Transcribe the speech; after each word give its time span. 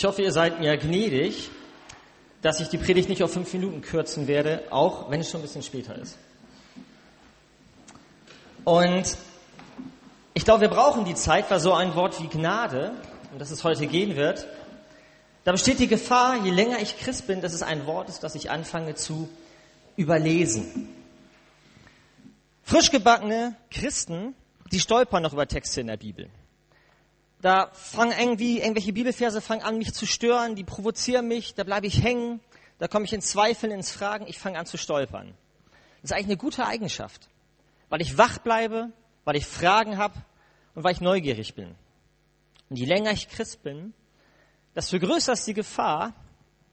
Ich 0.00 0.06
hoffe, 0.06 0.22
ihr 0.22 0.32
seid 0.32 0.60
mir 0.60 0.78
gnädig, 0.78 1.50
dass 2.40 2.58
ich 2.60 2.68
die 2.68 2.78
Predigt 2.78 3.10
nicht 3.10 3.22
auf 3.22 3.34
fünf 3.34 3.52
Minuten 3.52 3.82
kürzen 3.82 4.28
werde, 4.28 4.62
auch 4.70 5.10
wenn 5.10 5.20
es 5.20 5.30
schon 5.30 5.40
ein 5.40 5.42
bisschen 5.42 5.62
später 5.62 5.94
ist. 5.94 6.16
Und 8.64 9.14
ich 10.32 10.46
glaube, 10.46 10.62
wir 10.62 10.70
brauchen 10.70 11.04
die 11.04 11.14
Zeit, 11.14 11.50
weil 11.50 11.60
so 11.60 11.74
ein 11.74 11.94
Wort 11.96 12.18
wie 12.22 12.28
Gnade, 12.28 12.92
um 13.30 13.38
das 13.38 13.50
es 13.50 13.62
heute 13.62 13.86
gehen 13.86 14.16
wird, 14.16 14.46
da 15.44 15.52
besteht 15.52 15.78
die 15.78 15.86
Gefahr, 15.86 16.46
je 16.46 16.50
länger 16.50 16.78
ich 16.80 16.98
Christ 16.98 17.26
bin, 17.26 17.42
dass 17.42 17.52
es 17.52 17.60
ein 17.60 17.84
Wort 17.84 18.08
ist, 18.08 18.20
das 18.20 18.34
ich 18.34 18.50
anfange 18.50 18.94
zu 18.94 19.28
überlesen. 19.96 20.88
Frischgebackene 22.62 23.54
Christen, 23.70 24.34
die 24.72 24.80
stolpern 24.80 25.22
noch 25.22 25.34
über 25.34 25.46
Texte 25.46 25.82
in 25.82 25.88
der 25.88 25.98
Bibel. 25.98 26.30
Da 27.40 27.70
fangen 27.72 28.12
irgendwie 28.18 28.58
irgendwelche 28.58 28.92
Bibelverse 28.92 29.40
fangen 29.40 29.62
an, 29.62 29.78
mich 29.78 29.94
zu 29.94 30.06
stören, 30.06 30.56
die 30.56 30.64
provozieren 30.64 31.26
mich, 31.26 31.54
da 31.54 31.64
bleibe 31.64 31.86
ich 31.86 32.02
hängen, 32.02 32.40
da 32.78 32.86
komme 32.86 33.06
ich 33.06 33.12
in 33.12 33.22
Zweifeln, 33.22 33.72
ins 33.72 33.90
Fragen, 33.90 34.26
ich 34.26 34.38
fange 34.38 34.58
an 34.58 34.66
zu 34.66 34.76
stolpern. 34.76 35.34
Das 36.02 36.10
ist 36.10 36.12
eigentlich 36.12 36.26
eine 36.26 36.36
gute 36.36 36.66
Eigenschaft, 36.66 37.28
weil 37.88 38.02
ich 38.02 38.18
wach 38.18 38.38
bleibe, 38.38 38.90
weil 39.24 39.36
ich 39.36 39.46
Fragen 39.46 39.96
habe 39.96 40.14
und 40.74 40.84
weil 40.84 40.92
ich 40.92 41.00
neugierig 41.00 41.54
bin. 41.54 41.74
Und 42.68 42.76
je 42.76 42.86
länger 42.86 43.12
ich 43.12 43.28
Christ 43.28 43.62
bin, 43.62 43.94
desto 44.74 44.98
größer 44.98 45.32
ist 45.32 45.46
die 45.46 45.54
Gefahr, 45.54 46.12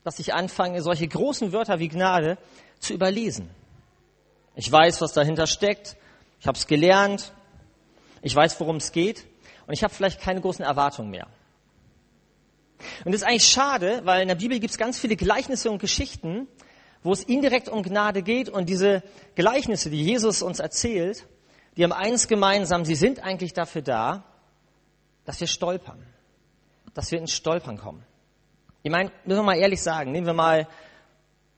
dass 0.03 0.19
ich 0.19 0.33
anfange, 0.33 0.81
solche 0.81 1.07
großen 1.07 1.53
Wörter 1.53 1.79
wie 1.79 1.87
Gnade 1.87 2.37
zu 2.79 2.93
überlesen. 2.93 3.49
Ich 4.55 4.71
weiß, 4.71 5.01
was 5.01 5.13
dahinter 5.13 5.47
steckt, 5.47 5.95
ich 6.39 6.47
habe 6.47 6.57
es 6.57 6.67
gelernt, 6.67 7.33
ich 8.21 8.35
weiß, 8.35 8.59
worum 8.59 8.77
es 8.77 8.91
geht 8.91 9.25
und 9.67 9.73
ich 9.73 9.83
habe 9.83 9.93
vielleicht 9.93 10.21
keine 10.21 10.41
großen 10.41 10.65
Erwartungen 10.65 11.11
mehr. 11.11 11.27
Und 13.05 13.11
das 13.11 13.21
ist 13.21 13.27
eigentlich 13.27 13.47
schade, 13.47 14.01
weil 14.05 14.21
in 14.21 14.27
der 14.27 14.35
Bibel 14.35 14.59
gibt 14.59 14.71
es 14.71 14.77
ganz 14.77 14.99
viele 14.99 15.15
Gleichnisse 15.15 15.69
und 15.69 15.79
Geschichten, 15.79 16.47
wo 17.03 17.11
es 17.11 17.23
indirekt 17.23 17.69
um 17.69 17.83
Gnade 17.83 18.23
geht 18.23 18.49
und 18.49 18.69
diese 18.69 19.03
Gleichnisse, 19.35 19.89
die 19.89 20.03
Jesus 20.03 20.41
uns 20.41 20.59
erzählt, 20.59 21.27
die 21.75 21.83
haben 21.83 21.93
eins 21.93 22.27
gemeinsam, 22.27 22.85
sie 22.85 22.95
sind 22.95 23.23
eigentlich 23.23 23.53
dafür 23.53 23.81
da, 23.81 24.23
dass 25.25 25.39
wir 25.39 25.47
stolpern, 25.47 26.03
dass 26.93 27.11
wir 27.11 27.19
ins 27.19 27.33
Stolpern 27.33 27.77
kommen. 27.77 28.03
Ich 28.83 28.91
meine, 28.91 29.11
müssen 29.25 29.39
wir 29.39 29.43
mal 29.43 29.57
ehrlich 29.57 29.81
sagen, 29.81 30.11
nehmen 30.11 30.25
wir 30.25 30.33
mal 30.33 30.67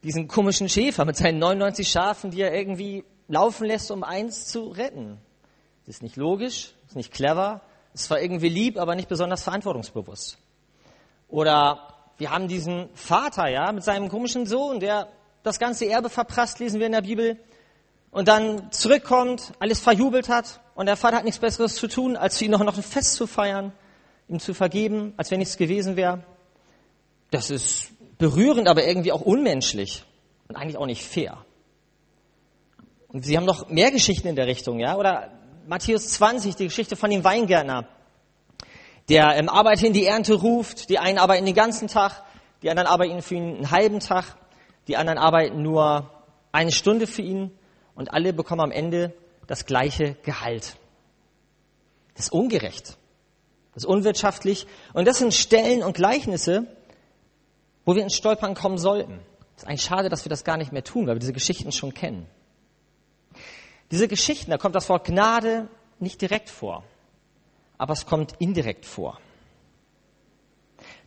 diesen 0.03 0.27
komischen 0.27 0.67
Schäfer 0.67 1.05
mit 1.05 1.15
seinen 1.15 1.39
99 1.39 1.87
Schafen, 1.87 2.31
die 2.31 2.41
er 2.41 2.53
irgendwie 2.53 3.03
laufen 3.27 3.65
lässt, 3.65 3.91
um 3.91 4.03
eins 4.03 4.47
zu 4.47 4.69
retten. 4.69 5.19
Das 5.85 5.95
ist 5.95 6.03
nicht 6.03 6.15
logisch, 6.15 6.73
das 6.81 6.91
ist 6.91 6.95
nicht 6.95 7.13
clever, 7.13 7.61
ist 7.93 8.05
zwar 8.05 8.21
irgendwie 8.21 8.49
lieb, 8.49 8.77
aber 8.77 8.95
nicht 8.95 9.09
besonders 9.09 9.43
verantwortungsbewusst. 9.43 10.37
Oder 11.27 11.93
wir 12.17 12.31
haben 12.31 12.47
diesen 12.47 12.89
Vater, 12.93 13.47
ja, 13.47 13.71
mit 13.71 13.83
seinem 13.83 14.09
komischen 14.09 14.45
Sohn, 14.45 14.79
der 14.79 15.07
das 15.43 15.59
ganze 15.59 15.89
Erbe 15.89 16.09
verprasst, 16.09 16.59
lesen 16.59 16.79
wir 16.79 16.87
in 16.87 16.91
der 16.91 17.01
Bibel, 17.01 17.39
und 18.11 18.27
dann 18.27 18.71
zurückkommt, 18.71 19.53
alles 19.59 19.79
verjubelt 19.79 20.29
hat, 20.29 20.59
und 20.75 20.87
der 20.87 20.97
Vater 20.97 21.17
hat 21.17 21.25
nichts 21.25 21.39
Besseres 21.39 21.75
zu 21.75 21.87
tun, 21.87 22.15
als 22.15 22.37
für 22.37 22.45
ihn 22.45 22.51
noch, 22.51 22.63
noch 22.63 22.77
ein 22.77 22.83
Fest 22.83 23.13
zu 23.13 23.27
feiern, 23.27 23.71
ihm 24.27 24.39
zu 24.39 24.53
vergeben, 24.53 25.13
als 25.17 25.31
wenn 25.31 25.39
nichts 25.39 25.57
gewesen 25.57 25.95
wäre. 25.95 26.23
Das 27.31 27.49
ist 27.49 27.91
berührend, 28.17 28.67
aber 28.67 28.85
irgendwie 28.85 29.11
auch 29.11 29.21
unmenschlich 29.21 30.03
und 30.47 30.55
eigentlich 30.55 30.77
auch 30.77 30.85
nicht 30.85 31.03
fair. 31.03 31.45
Und 33.09 33.25
sie 33.25 33.37
haben 33.37 33.45
noch 33.45 33.69
mehr 33.69 33.91
Geschichten 33.91 34.27
in 34.27 34.35
der 34.35 34.47
Richtung, 34.47 34.79
ja, 34.79 34.95
oder 34.95 35.31
Matthäus 35.67 36.09
20, 36.09 36.55
die 36.55 36.65
Geschichte 36.65 36.95
von 36.95 37.09
dem 37.09 37.23
Weingärtner, 37.23 37.87
der 39.09 39.35
im 39.35 39.49
Arbeit 39.49 39.83
in 39.83 39.93
die 39.93 40.05
Ernte 40.05 40.33
ruft. 40.33 40.89
Die 40.89 40.99
einen 40.99 41.17
arbeiten 41.17 41.45
den 41.45 41.55
ganzen 41.55 41.87
Tag, 41.87 42.23
die 42.61 42.69
anderen 42.69 42.87
arbeiten 42.87 43.21
für 43.21 43.35
ihn 43.35 43.55
einen 43.55 43.71
halben 43.71 43.99
Tag, 43.99 44.35
die 44.87 44.97
anderen 44.97 45.19
arbeiten 45.19 45.61
nur 45.61 46.11
eine 46.51 46.71
Stunde 46.71 47.07
für 47.07 47.21
ihn 47.21 47.51
und 47.95 48.13
alle 48.13 48.33
bekommen 48.33 48.61
am 48.61 48.71
Ende 48.71 49.13
das 49.47 49.65
gleiche 49.65 50.15
Gehalt. 50.23 50.75
Das 52.15 52.25
ist 52.25 52.31
ungerecht. 52.31 52.97
Das 53.73 53.83
ist 53.83 53.85
unwirtschaftlich. 53.85 54.67
Und 54.93 55.07
das 55.07 55.19
sind 55.19 55.33
Stellen 55.33 55.83
und 55.83 55.95
Gleichnisse, 55.95 56.67
wo 57.85 57.95
wir 57.95 58.03
ins 58.03 58.15
Stolpern 58.15 58.55
kommen 58.55 58.77
sollten. 58.77 59.19
Es 59.55 59.63
ist 59.63 59.69
eigentlich 59.69 59.83
schade, 59.83 60.09
dass 60.09 60.25
wir 60.25 60.29
das 60.29 60.43
gar 60.43 60.57
nicht 60.57 60.71
mehr 60.71 60.83
tun, 60.83 61.07
weil 61.07 61.15
wir 61.15 61.19
diese 61.19 61.33
Geschichten 61.33 61.71
schon 61.71 61.93
kennen. 61.93 62.27
Diese 63.91 64.07
Geschichten, 64.07 64.51
da 64.51 64.57
kommt 64.57 64.75
das 64.75 64.87
Wort 64.89 65.05
Gnade 65.05 65.67
nicht 65.99 66.21
direkt 66.21 66.49
vor, 66.49 66.83
aber 67.77 67.93
es 67.93 68.05
kommt 68.05 68.33
indirekt 68.39 68.85
vor. 68.85 69.19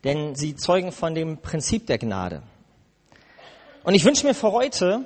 Denn 0.04 0.34
sie 0.34 0.56
zeugen 0.56 0.90
von 0.90 1.14
dem 1.14 1.38
Prinzip 1.38 1.86
der 1.86 1.98
Gnade. 1.98 2.42
Und 3.84 3.94
ich 3.94 4.04
wünsche 4.04 4.26
mir 4.26 4.34
für 4.34 4.50
heute, 4.50 5.04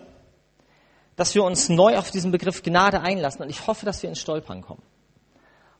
dass 1.17 1.35
wir 1.35 1.45
uns 1.45 1.69
neu 1.69 1.99
auf 1.99 2.11
diesen 2.11 2.31
Begriff 2.31 2.63
Gnade 2.63 3.01
einlassen 3.01 3.43
und 3.43 3.51
ich 3.51 3.67
hoffe, 3.67 3.85
dass 3.85 4.03
wir 4.03 4.09
ins 4.09 4.21
Stolpern 4.21 4.63
kommen. 4.63 4.83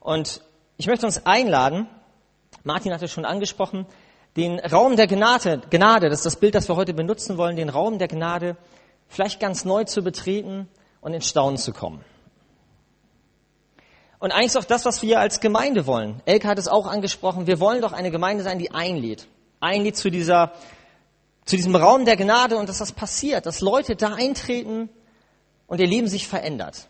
Und 0.01 0.43
ich 0.77 0.87
möchte 0.87 1.07
uns 1.07 1.25
einladen, 1.25 1.89
Martin 2.63 2.93
hat 2.93 3.03
es 3.03 3.11
schon 3.11 3.25
angesprochen, 3.25 3.87
den 4.37 4.59
Raum 4.61 4.97
der 4.97 5.07
Gnade, 5.07 5.63
Gnade, 5.71 6.11
das 6.11 6.21
ist 6.21 6.27
das 6.27 6.37
Bild, 6.37 6.55
das 6.55 6.69
wir 6.69 6.77
heute 6.77 6.93
benutzen 6.93 7.39
wollen, 7.39 7.57
den 7.57 7.71
Raum 7.71 7.99
der 7.99 8.09
Gnade 8.09 8.57
vielleicht 9.09 9.41
ganz 9.41 9.65
neu 9.65 9.85
zu 9.85 10.03
betreten 10.03 10.69
und 11.07 11.15
in 11.15 11.23
Staunen 11.23 11.57
zu 11.57 11.73
kommen. 11.73 12.05
Und 14.19 14.33
eigentlich 14.33 14.47
ist 14.47 14.57
auch 14.57 14.65
das, 14.65 14.85
was 14.85 15.03
wir 15.03 15.21
als 15.21 15.39
Gemeinde 15.39 15.87
wollen. 15.87 16.21
Elke 16.25 16.49
hat 16.49 16.59
es 16.59 16.67
auch 16.67 16.89
angesprochen. 16.89 17.47
Wir 17.47 17.61
wollen 17.61 17.81
doch 17.81 17.93
eine 17.93 18.11
Gemeinde 18.11 18.43
sein, 18.43 18.59
die 18.59 18.73
einlädt. 18.73 19.29
Einlädt 19.61 19.97
zu 19.97 20.11
dieser, 20.11 20.51
zu 21.45 21.55
diesem 21.55 21.77
Raum 21.77 22.07
der 22.07 22.17
Gnade 22.17 22.57
und 22.57 22.69
dass 22.69 22.79
das 22.79 22.91
passiert, 22.91 23.47
dass 23.47 23.61
Leute 23.61 23.95
da 23.95 24.15
eintreten 24.15 24.89
und 25.69 25.79
ihr 25.79 25.87
Leben 25.87 26.09
sich 26.09 26.27
verändert. 26.27 26.89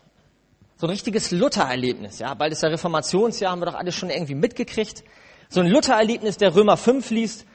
So 0.77 0.87
ein 0.87 0.89
richtiges 0.89 1.29
Luther-Erlebnis, 1.29 2.17
ja. 2.17 2.33
Bald 2.33 2.53
ist 2.53 2.63
der 2.63 2.71
Reformationsjahr, 2.71 3.51
haben 3.51 3.61
wir 3.61 3.67
doch 3.67 3.75
alle 3.75 3.91
schon 3.91 4.09
irgendwie 4.09 4.33
mitgekriegt. 4.33 5.03
So 5.47 5.59
ein 5.59 5.67
Luther-Erlebnis, 5.67 6.37
der 6.37 6.55
Römer 6.55 6.77
5 6.77 7.11
liest 7.11 7.45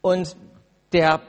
und 0.00 0.36
der, 0.92 1.20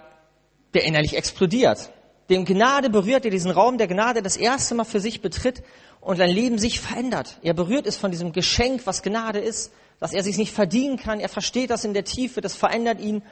der 0.76 0.84
innerlich 0.84 1.18
explodiert 1.18 1.90
dem 2.30 2.46
Gnade 2.46 2.90
berührt, 2.90 3.24
der 3.24 3.32
diesen 3.32 3.52
Raum 3.52 3.78
der 3.78 3.88
Gnade 3.88 4.22
das 4.22 4.38
erste 4.38 4.76
Mal 4.76 4.84
für 4.84 5.00
sich 5.00 5.22
betritt 5.22 5.64
und 6.02 6.18
sein 6.18 6.30
Leben 6.30 6.58
sich 6.58 6.80
verändert. 6.80 7.40
Er 7.42 7.54
berührt 7.54 7.86
ist 7.86 7.98
von 7.98 8.12
diesem 8.12 8.32
Geschenk, 8.32 8.86
was 8.86 9.04
Gnade 9.04 9.40
ist, 9.40 9.72
dass 10.00 10.14
er 10.14 10.24
sich 10.24 10.38
nicht 10.38 10.54
verdienen 10.54 10.98
kann. 10.98 11.20
Er 11.20 11.30
versteht 11.30 11.70
das 11.70 11.84
in 11.84 11.94
der 11.94 12.04
Tiefe, 12.04 12.42
das 12.42 12.56
verändert 12.56 13.00
ihn. 13.00 13.24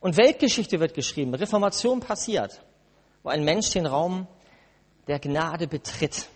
Und 0.00 0.16
Weltgeschichte 0.16 0.80
wird 0.80 0.94
geschrieben, 0.94 1.34
Reformation 1.34 2.00
passiert, 2.00 2.60
wo 3.22 3.30
ein 3.30 3.44
Mensch 3.44 3.70
den 3.70 3.86
Raum 3.86 4.26
der 5.06 5.18
Gnade 5.18 5.66
betritt. 5.66 6.28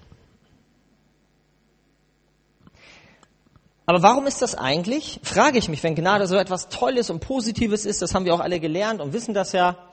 Aber 3.88 4.02
warum 4.02 4.26
ist 4.26 4.42
das 4.42 4.54
eigentlich? 4.54 5.18
Frage 5.22 5.56
ich 5.56 5.70
mich, 5.70 5.82
wenn 5.82 5.94
Gnade 5.94 6.26
so 6.26 6.36
etwas 6.36 6.68
Tolles 6.68 7.08
und 7.08 7.20
Positives 7.20 7.86
ist, 7.86 8.02
das 8.02 8.14
haben 8.14 8.26
wir 8.26 8.34
auch 8.34 8.40
alle 8.40 8.60
gelernt 8.60 9.00
und 9.00 9.14
wissen 9.14 9.32
das 9.32 9.52
ja, 9.52 9.87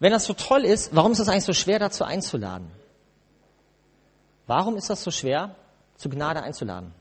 wenn 0.00 0.12
das 0.12 0.24
so 0.24 0.34
toll 0.34 0.64
ist, 0.64 0.94
warum 0.94 1.12
ist 1.12 1.18
das 1.18 1.28
eigentlich 1.28 1.44
so 1.44 1.52
schwer, 1.52 1.78
dazu 1.78 2.04
einzuladen? 2.04 2.70
Warum 4.46 4.76
ist 4.76 4.90
das 4.90 5.02
so 5.02 5.10
schwer, 5.10 5.54
zu 5.96 6.08
Gnade 6.08 6.42
einzuladen? 6.42 6.92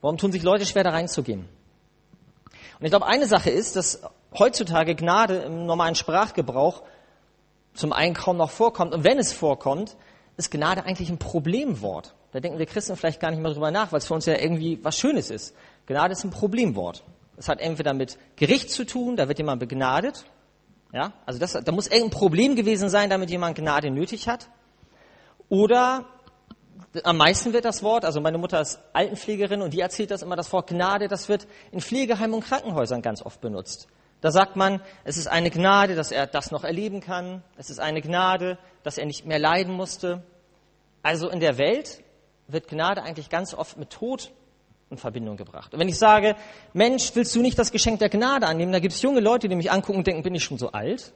Warum 0.00 0.18
tun 0.18 0.32
sich 0.32 0.42
Leute 0.42 0.66
schwer, 0.66 0.84
da 0.84 0.90
reinzugehen? 0.90 1.48
Und 2.78 2.84
ich 2.84 2.90
glaube, 2.90 3.06
eine 3.06 3.26
Sache 3.26 3.50
ist, 3.50 3.76
dass 3.76 4.02
heutzutage 4.38 4.94
Gnade 4.94 5.36
im 5.38 5.66
normalen 5.66 5.94
Sprachgebrauch 5.94 6.82
zum 7.74 7.92
einen 7.92 8.14
kaum 8.14 8.36
noch 8.36 8.50
vorkommt. 8.50 8.94
Und 8.94 9.04
wenn 9.04 9.18
es 9.18 9.32
vorkommt, 9.32 9.96
ist 10.36 10.50
Gnade 10.50 10.84
eigentlich 10.84 11.10
ein 11.10 11.18
Problemwort. 11.18 12.14
Da 12.32 12.40
denken 12.40 12.58
wir 12.58 12.66
Christen 12.66 12.96
vielleicht 12.96 13.20
gar 13.20 13.30
nicht 13.30 13.40
mehr 13.40 13.52
drüber 13.52 13.70
nach, 13.70 13.92
weil 13.92 13.98
es 13.98 14.06
für 14.06 14.14
uns 14.14 14.26
ja 14.26 14.38
irgendwie 14.38 14.78
was 14.82 14.98
Schönes 14.98 15.30
ist. 15.30 15.54
Gnade 15.86 16.12
ist 16.12 16.24
ein 16.24 16.30
Problemwort. 16.30 17.02
Es 17.36 17.48
hat 17.48 17.60
entweder 17.60 17.94
mit 17.94 18.18
Gericht 18.36 18.70
zu 18.70 18.84
tun, 18.84 19.16
da 19.16 19.28
wird 19.28 19.38
jemand 19.38 19.60
begnadet, 19.60 20.24
ja, 20.92 21.12
also 21.26 21.38
das, 21.38 21.52
da 21.52 21.72
muss 21.72 21.86
irgendein 21.86 22.10
Problem 22.10 22.56
gewesen 22.56 22.88
sein, 22.88 23.10
damit 23.10 23.30
jemand 23.30 23.56
Gnade 23.56 23.90
nötig 23.90 24.28
hat. 24.28 24.48
Oder 25.48 26.06
am 27.04 27.16
meisten 27.16 27.52
wird 27.52 27.64
das 27.64 27.82
Wort, 27.82 28.04
also 28.04 28.20
meine 28.20 28.38
Mutter 28.38 28.60
ist 28.60 28.80
Altenpflegerin 28.92 29.62
und 29.62 29.74
die 29.74 29.80
erzählt 29.80 30.10
das 30.10 30.22
immer, 30.22 30.36
das 30.36 30.52
Wort 30.52 30.68
Gnade, 30.68 31.08
das 31.08 31.28
wird 31.28 31.46
in 31.72 31.80
Pflegeheimen 31.80 32.34
und 32.34 32.44
Krankenhäusern 32.44 33.02
ganz 33.02 33.22
oft 33.22 33.40
benutzt. 33.40 33.88
Da 34.20 34.30
sagt 34.30 34.56
man, 34.56 34.80
es 35.04 35.18
ist 35.18 35.26
eine 35.26 35.50
Gnade, 35.50 35.94
dass 35.94 36.10
er 36.10 36.26
das 36.26 36.50
noch 36.50 36.64
erleben 36.64 37.00
kann. 37.00 37.42
Es 37.56 37.68
ist 37.68 37.78
eine 37.78 38.00
Gnade, 38.00 38.58
dass 38.82 38.98
er 38.98 39.06
nicht 39.06 39.26
mehr 39.26 39.38
leiden 39.38 39.74
musste. 39.74 40.22
Also 41.02 41.28
in 41.28 41.40
der 41.40 41.58
Welt 41.58 42.02
wird 42.48 42.68
Gnade 42.68 43.02
eigentlich 43.02 43.28
ganz 43.28 43.52
oft 43.52 43.76
mit 43.76 43.90
Tod 43.90 44.32
in 44.90 44.98
Verbindung 44.98 45.36
gebracht. 45.36 45.74
Und 45.74 45.80
wenn 45.80 45.88
ich 45.88 45.98
sage, 45.98 46.36
Mensch, 46.72 47.10
willst 47.14 47.34
du 47.34 47.40
nicht 47.40 47.58
das 47.58 47.72
Geschenk 47.72 47.98
der 47.98 48.08
Gnade 48.08 48.46
annehmen, 48.46 48.72
da 48.72 48.78
gibt 48.78 48.94
es 48.94 49.02
junge 49.02 49.20
Leute, 49.20 49.48
die 49.48 49.56
mich 49.56 49.70
angucken 49.70 49.98
und 49.98 50.06
denken, 50.06 50.22
bin 50.22 50.34
ich 50.34 50.44
schon 50.44 50.58
so 50.58 50.70
alt? 50.72 51.12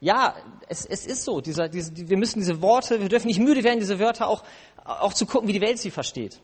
Ja, 0.00 0.34
es, 0.68 0.84
es 0.84 1.06
ist 1.06 1.24
so. 1.24 1.40
Dieser, 1.40 1.68
diese, 1.68 1.92
wir 1.96 2.16
müssen 2.16 2.40
diese 2.40 2.60
Worte, 2.60 3.00
wir 3.00 3.08
dürfen 3.08 3.28
nicht 3.28 3.38
müde 3.38 3.64
werden, 3.64 3.78
diese 3.78 3.98
Wörter 3.98 4.28
auch, 4.28 4.42
auch 4.84 5.14
zu 5.14 5.26
gucken, 5.26 5.48
wie 5.48 5.52
die 5.52 5.60
Welt 5.60 5.78
sie 5.78 5.90
versteht. 5.90 6.40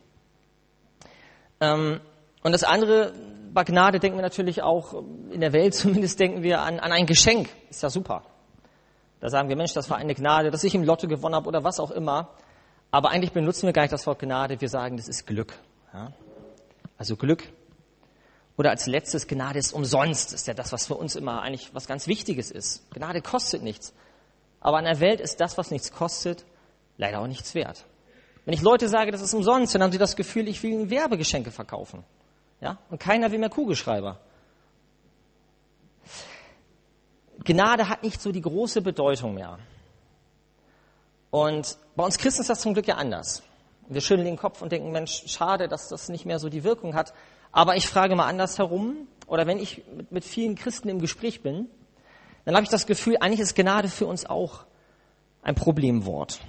Ähm, 1.61 2.01
und 2.43 2.53
das 2.53 2.65
andere, 2.65 3.13
bei 3.53 3.65
Gnade 3.65 3.99
denken 3.99 4.17
wir 4.17 4.23
natürlich 4.23 4.63
auch, 4.63 5.03
in 5.31 5.41
der 5.41 5.53
Welt 5.53 5.75
zumindest 5.75 6.19
denken 6.21 6.43
wir 6.43 6.61
an, 6.61 6.79
an 6.79 6.93
ein 6.93 7.05
Geschenk. 7.07 7.49
Ist 7.69 7.83
ja 7.83 7.91
super. 7.91 8.23
Da 9.21 9.29
sagen 9.29 9.49
wir, 9.49 9.57
Mensch, 9.57 9.75
das 9.75 9.91
war 9.91 9.97
eine 9.97 10.15
Gnade, 10.15 10.51
dass 10.51 10.63
ich 10.63 10.75
im 10.75 10.85
Lotto 10.85 11.09
gewonnen 11.09 11.35
habe 11.35 11.49
oder 11.49 11.65
was 11.65 11.81
auch 11.81 11.91
immer. 11.91 12.31
Aber 12.91 13.11
eigentlich 13.11 13.33
benutzen 13.33 13.67
wir 13.67 13.73
gar 13.73 13.83
nicht 13.83 13.93
das 13.93 14.07
Wort 14.07 14.21
Gnade, 14.21 14.61
wir 14.61 14.69
sagen, 14.69 14.97
das 14.97 15.09
ist 15.09 15.27
Glück. 15.27 15.59
Ja? 15.93 16.13
Also 16.99 17.17
Glück. 17.17 17.45
Oder 18.59 18.71
als 18.71 18.87
letztes, 18.87 19.29
Gnade 19.29 19.61
ist 19.61 19.73
umsonst. 19.73 20.33
Ist 20.33 20.49
ja 20.49 20.55
das, 20.55 20.73
was 20.73 20.89
für 20.89 20.97
uns 20.97 21.15
immer 21.17 21.43
eigentlich 21.43 21.73
was 21.75 21.87
ganz 21.87 22.09
Wichtiges 22.09 22.51
ist. 22.51 22.91
Gnade 22.91 23.23
kostet 23.23 23.63
nichts. 23.63 23.95
Aber 24.61 24.81
in 24.81 24.85
der 24.85 25.01
Welt 25.01 25.21
ist 25.21 25.41
das, 25.41 25.57
was 25.57 25.71
nichts 25.71 25.93
kostet, 25.93 26.45
leider 26.97 27.21
auch 27.21 27.29
nichts 27.29 27.55
wert. 27.55 27.87
Wenn 28.45 28.55
ich 28.55 28.63
Leute 28.63 28.89
sage, 28.89 29.13
das 29.13 29.21
ist 29.21 29.33
umsonst, 29.33 29.75
dann 29.75 29.83
haben 29.83 29.93
sie 29.93 29.99
das 29.99 30.17
Gefühl, 30.17 30.49
ich 30.49 30.63
will 30.63 30.73
ihnen 30.73 30.91
Werbegeschenke 30.91 31.53
verkaufen. 31.53 32.03
Ja? 32.61 32.79
Und 32.91 32.99
keiner 32.99 33.31
will 33.31 33.39
mehr 33.39 33.51
Kugelschreiber. 33.51 34.19
Gnade 37.45 37.89
hat 37.89 38.03
nicht 38.03 38.21
so 38.21 38.33
die 38.33 38.41
große 38.41 38.83
Bedeutung 38.83 39.35
mehr. 39.35 39.59
Und 41.31 41.79
bei 41.95 42.05
uns 42.05 42.19
Christen 42.19 42.41
ist 42.41 42.51
das 42.51 42.61
zum 42.61 42.73
Glück 42.73 42.89
ja 42.89 42.97
anders. 42.97 43.43
Wir 43.89 44.01
schütteln 44.01 44.27
den 44.27 44.37
Kopf 44.37 44.61
und 44.63 44.71
denken, 44.71 44.93
Mensch, 44.93 45.25
schade, 45.27 45.69
dass 45.69 45.89
das 45.89 46.09
nicht 46.09 46.27
mehr 46.27 46.39
so 46.39 46.49
die 46.49 46.65
Wirkung 46.65 46.95
hat. 46.95 47.15
Aber 47.53 47.77
ich 47.77 47.87
frage 47.87 48.15
mal 48.15 48.27
andersherum, 48.27 49.09
oder 49.27 49.47
wenn 49.47 49.59
ich 49.59 49.83
mit, 49.95 50.13
mit 50.13 50.25
vielen 50.25 50.55
Christen 50.55 50.89
im 50.89 51.01
Gespräch 51.01 51.43
bin, 51.43 51.69
dann 52.45 52.55
habe 52.55 52.65
ich 52.65 52.71
das 52.71 52.87
Gefühl, 52.87 53.17
eigentlich 53.21 53.41
ist 53.41 53.55
Gnade 53.55 53.89
für 53.89 54.07
uns 54.07 54.27
auch 54.27 54.65
ein 55.43 55.55
Problemwort. 55.55 56.41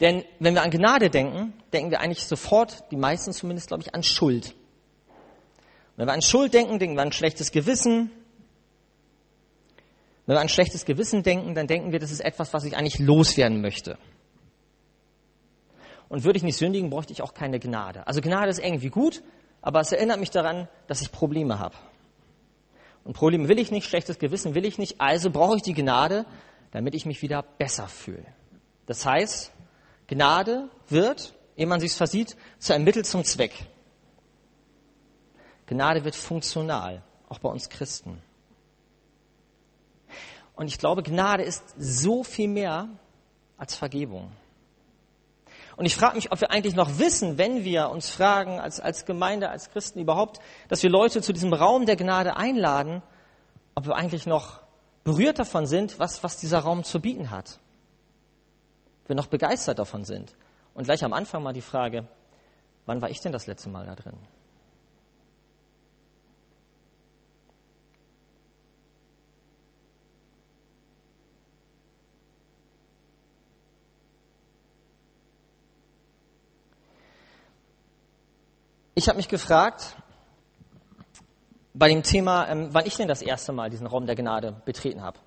Denn 0.00 0.24
wenn 0.40 0.54
wir 0.54 0.62
an 0.62 0.70
Gnade 0.70 1.10
denken, 1.10 1.54
denken 1.72 1.90
wir 1.90 2.00
eigentlich 2.00 2.24
sofort, 2.24 2.84
die 2.90 2.96
meisten 2.96 3.32
zumindest, 3.32 3.68
glaube 3.68 3.82
ich, 3.82 3.94
an 3.94 4.02
Schuld. 4.02 4.48
Und 4.48 5.98
wenn 5.98 6.06
wir 6.06 6.12
an 6.12 6.22
Schuld 6.22 6.54
denken, 6.54 6.78
denken 6.78 6.96
wir 6.96 7.02
an 7.02 7.12
schlechtes 7.12 7.52
Gewissen, 7.52 8.10
wenn 10.26 10.36
wir 10.36 10.40
an 10.40 10.48
schlechtes 10.48 10.84
Gewissen 10.84 11.22
denken, 11.22 11.54
dann 11.54 11.66
denken 11.66 11.92
wir, 11.92 11.98
das 11.98 12.10
ist 12.10 12.20
etwas, 12.20 12.52
was 12.52 12.64
ich 12.64 12.76
eigentlich 12.76 12.98
loswerden 12.98 13.60
möchte. 13.60 13.98
Und 16.12 16.24
würde 16.24 16.36
ich 16.36 16.42
nicht 16.42 16.58
sündigen, 16.58 16.90
bräuchte 16.90 17.14
ich 17.14 17.22
auch 17.22 17.32
keine 17.32 17.58
Gnade. 17.58 18.06
Also 18.06 18.20
Gnade 18.20 18.50
ist 18.50 18.58
irgendwie 18.58 18.90
gut, 18.90 19.22
aber 19.62 19.80
es 19.80 19.92
erinnert 19.92 20.20
mich 20.20 20.28
daran, 20.28 20.68
dass 20.86 21.00
ich 21.00 21.10
Probleme 21.10 21.58
habe. 21.58 21.74
Und 23.02 23.14
Probleme 23.14 23.48
will 23.48 23.58
ich 23.58 23.70
nicht, 23.70 23.88
schlechtes 23.88 24.18
Gewissen 24.18 24.54
will 24.54 24.66
ich 24.66 24.76
nicht, 24.76 25.00
also 25.00 25.30
brauche 25.30 25.56
ich 25.56 25.62
die 25.62 25.72
Gnade, 25.72 26.26
damit 26.70 26.94
ich 26.94 27.06
mich 27.06 27.22
wieder 27.22 27.42
besser 27.42 27.88
fühle. 27.88 28.26
Das 28.84 29.06
heißt, 29.06 29.52
Gnade 30.06 30.68
wird, 30.86 31.32
ehe 31.56 31.66
man 31.66 31.80
sich 31.80 31.94
versieht, 31.94 32.36
zu 32.58 32.74
einem 32.74 32.84
Mittel 32.84 33.06
zum 33.06 33.24
Zweck. 33.24 33.54
Gnade 35.64 36.04
wird 36.04 36.14
funktional, 36.14 37.02
auch 37.30 37.38
bei 37.38 37.48
uns 37.48 37.70
Christen. 37.70 38.20
Und 40.56 40.66
ich 40.66 40.76
glaube, 40.76 41.02
Gnade 41.02 41.42
ist 41.42 41.64
so 41.78 42.22
viel 42.22 42.48
mehr 42.48 42.90
als 43.56 43.74
Vergebung. 43.74 44.30
Und 45.82 45.86
ich 45.86 45.96
frage 45.96 46.14
mich, 46.14 46.30
ob 46.30 46.40
wir 46.40 46.52
eigentlich 46.52 46.76
noch 46.76 47.00
wissen, 47.00 47.38
wenn 47.38 47.64
wir 47.64 47.90
uns 47.90 48.08
fragen, 48.08 48.60
als, 48.60 48.78
als 48.78 49.04
Gemeinde, 49.04 49.48
als 49.48 49.68
Christen 49.70 49.98
überhaupt, 49.98 50.38
dass 50.68 50.80
wir 50.84 50.90
Leute 50.90 51.22
zu 51.22 51.32
diesem 51.32 51.52
Raum 51.52 51.86
der 51.86 51.96
Gnade 51.96 52.36
einladen, 52.36 53.02
ob 53.74 53.86
wir 53.86 53.96
eigentlich 53.96 54.24
noch 54.24 54.60
berührt 55.02 55.40
davon 55.40 55.66
sind, 55.66 55.98
was, 55.98 56.22
was 56.22 56.36
dieser 56.36 56.60
Raum 56.60 56.84
zu 56.84 57.00
bieten 57.00 57.32
hat. 57.32 57.58
Ob 59.02 59.08
wir 59.08 59.16
noch 59.16 59.26
begeistert 59.26 59.80
davon 59.80 60.04
sind. 60.04 60.36
Und 60.72 60.84
gleich 60.84 61.02
am 61.02 61.12
Anfang 61.12 61.42
mal 61.42 61.52
die 61.52 61.62
Frage, 61.62 62.06
wann 62.86 63.02
war 63.02 63.10
ich 63.10 63.20
denn 63.20 63.32
das 63.32 63.48
letzte 63.48 63.68
Mal 63.68 63.84
da 63.84 63.96
drin? 63.96 64.14
Ich 79.02 79.08
habe 79.08 79.16
mich 79.16 79.26
gefragt, 79.26 79.96
bei 81.74 81.88
dem 81.88 82.04
Thema, 82.04 82.48
ähm, 82.48 82.68
wann 82.70 82.86
ich 82.86 82.94
denn 82.94 83.08
das 83.08 83.20
erste 83.20 83.50
Mal 83.50 83.68
diesen 83.68 83.88
Raum 83.88 84.06
der 84.06 84.14
Gnade 84.14 84.62
betreten 84.64 85.02
habe. 85.02 85.18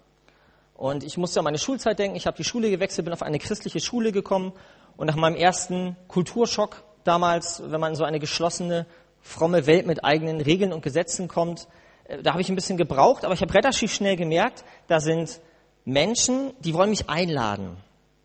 Und 0.76 1.04
ich 1.04 1.18
musste 1.18 1.42
an 1.42 1.44
meine 1.44 1.58
Schulzeit 1.58 2.00
denken. 2.00 2.16
Ich 2.16 2.26
habe 2.26 2.38
die 2.38 2.46
Schule 2.46 2.70
gewechselt, 2.70 3.04
bin 3.04 3.14
auf 3.14 3.22
eine 3.22 3.38
christliche 3.38 3.82
Schule 3.82 4.14
gekommen. 4.14 4.54
Und 4.96 5.08
nach 5.08 5.18
meinem 5.18 5.36
ersten 5.36 5.98
Kulturschock 6.08 6.86
damals, 7.04 7.64
wenn 7.66 7.82
man 7.82 7.90
in 7.90 7.96
so 7.98 8.06
eine 8.06 8.20
geschlossene, 8.20 8.86
fromme 9.20 9.68
Welt 9.68 9.88
mit 9.88 10.06
eigenen 10.06 10.40
Regeln 10.40 10.72
und 10.72 10.82
Gesetzen 10.82 11.28
kommt, 11.28 11.68
äh, 12.06 12.24
da 12.24 12.32
habe 12.32 12.40
ich 12.40 12.48
ein 12.48 12.56
bisschen 12.56 12.78
gebraucht. 12.78 13.26
Aber 13.26 13.34
ich 13.34 13.42
habe 13.42 13.54
relativ 13.54 13.94
schnell 13.94 14.16
gemerkt, 14.16 14.64
da 14.88 15.02
sind 15.02 15.42
Menschen, 15.84 16.54
die 16.62 16.74
wollen 16.74 16.92
mich 16.92 17.10
einladen 17.10 17.76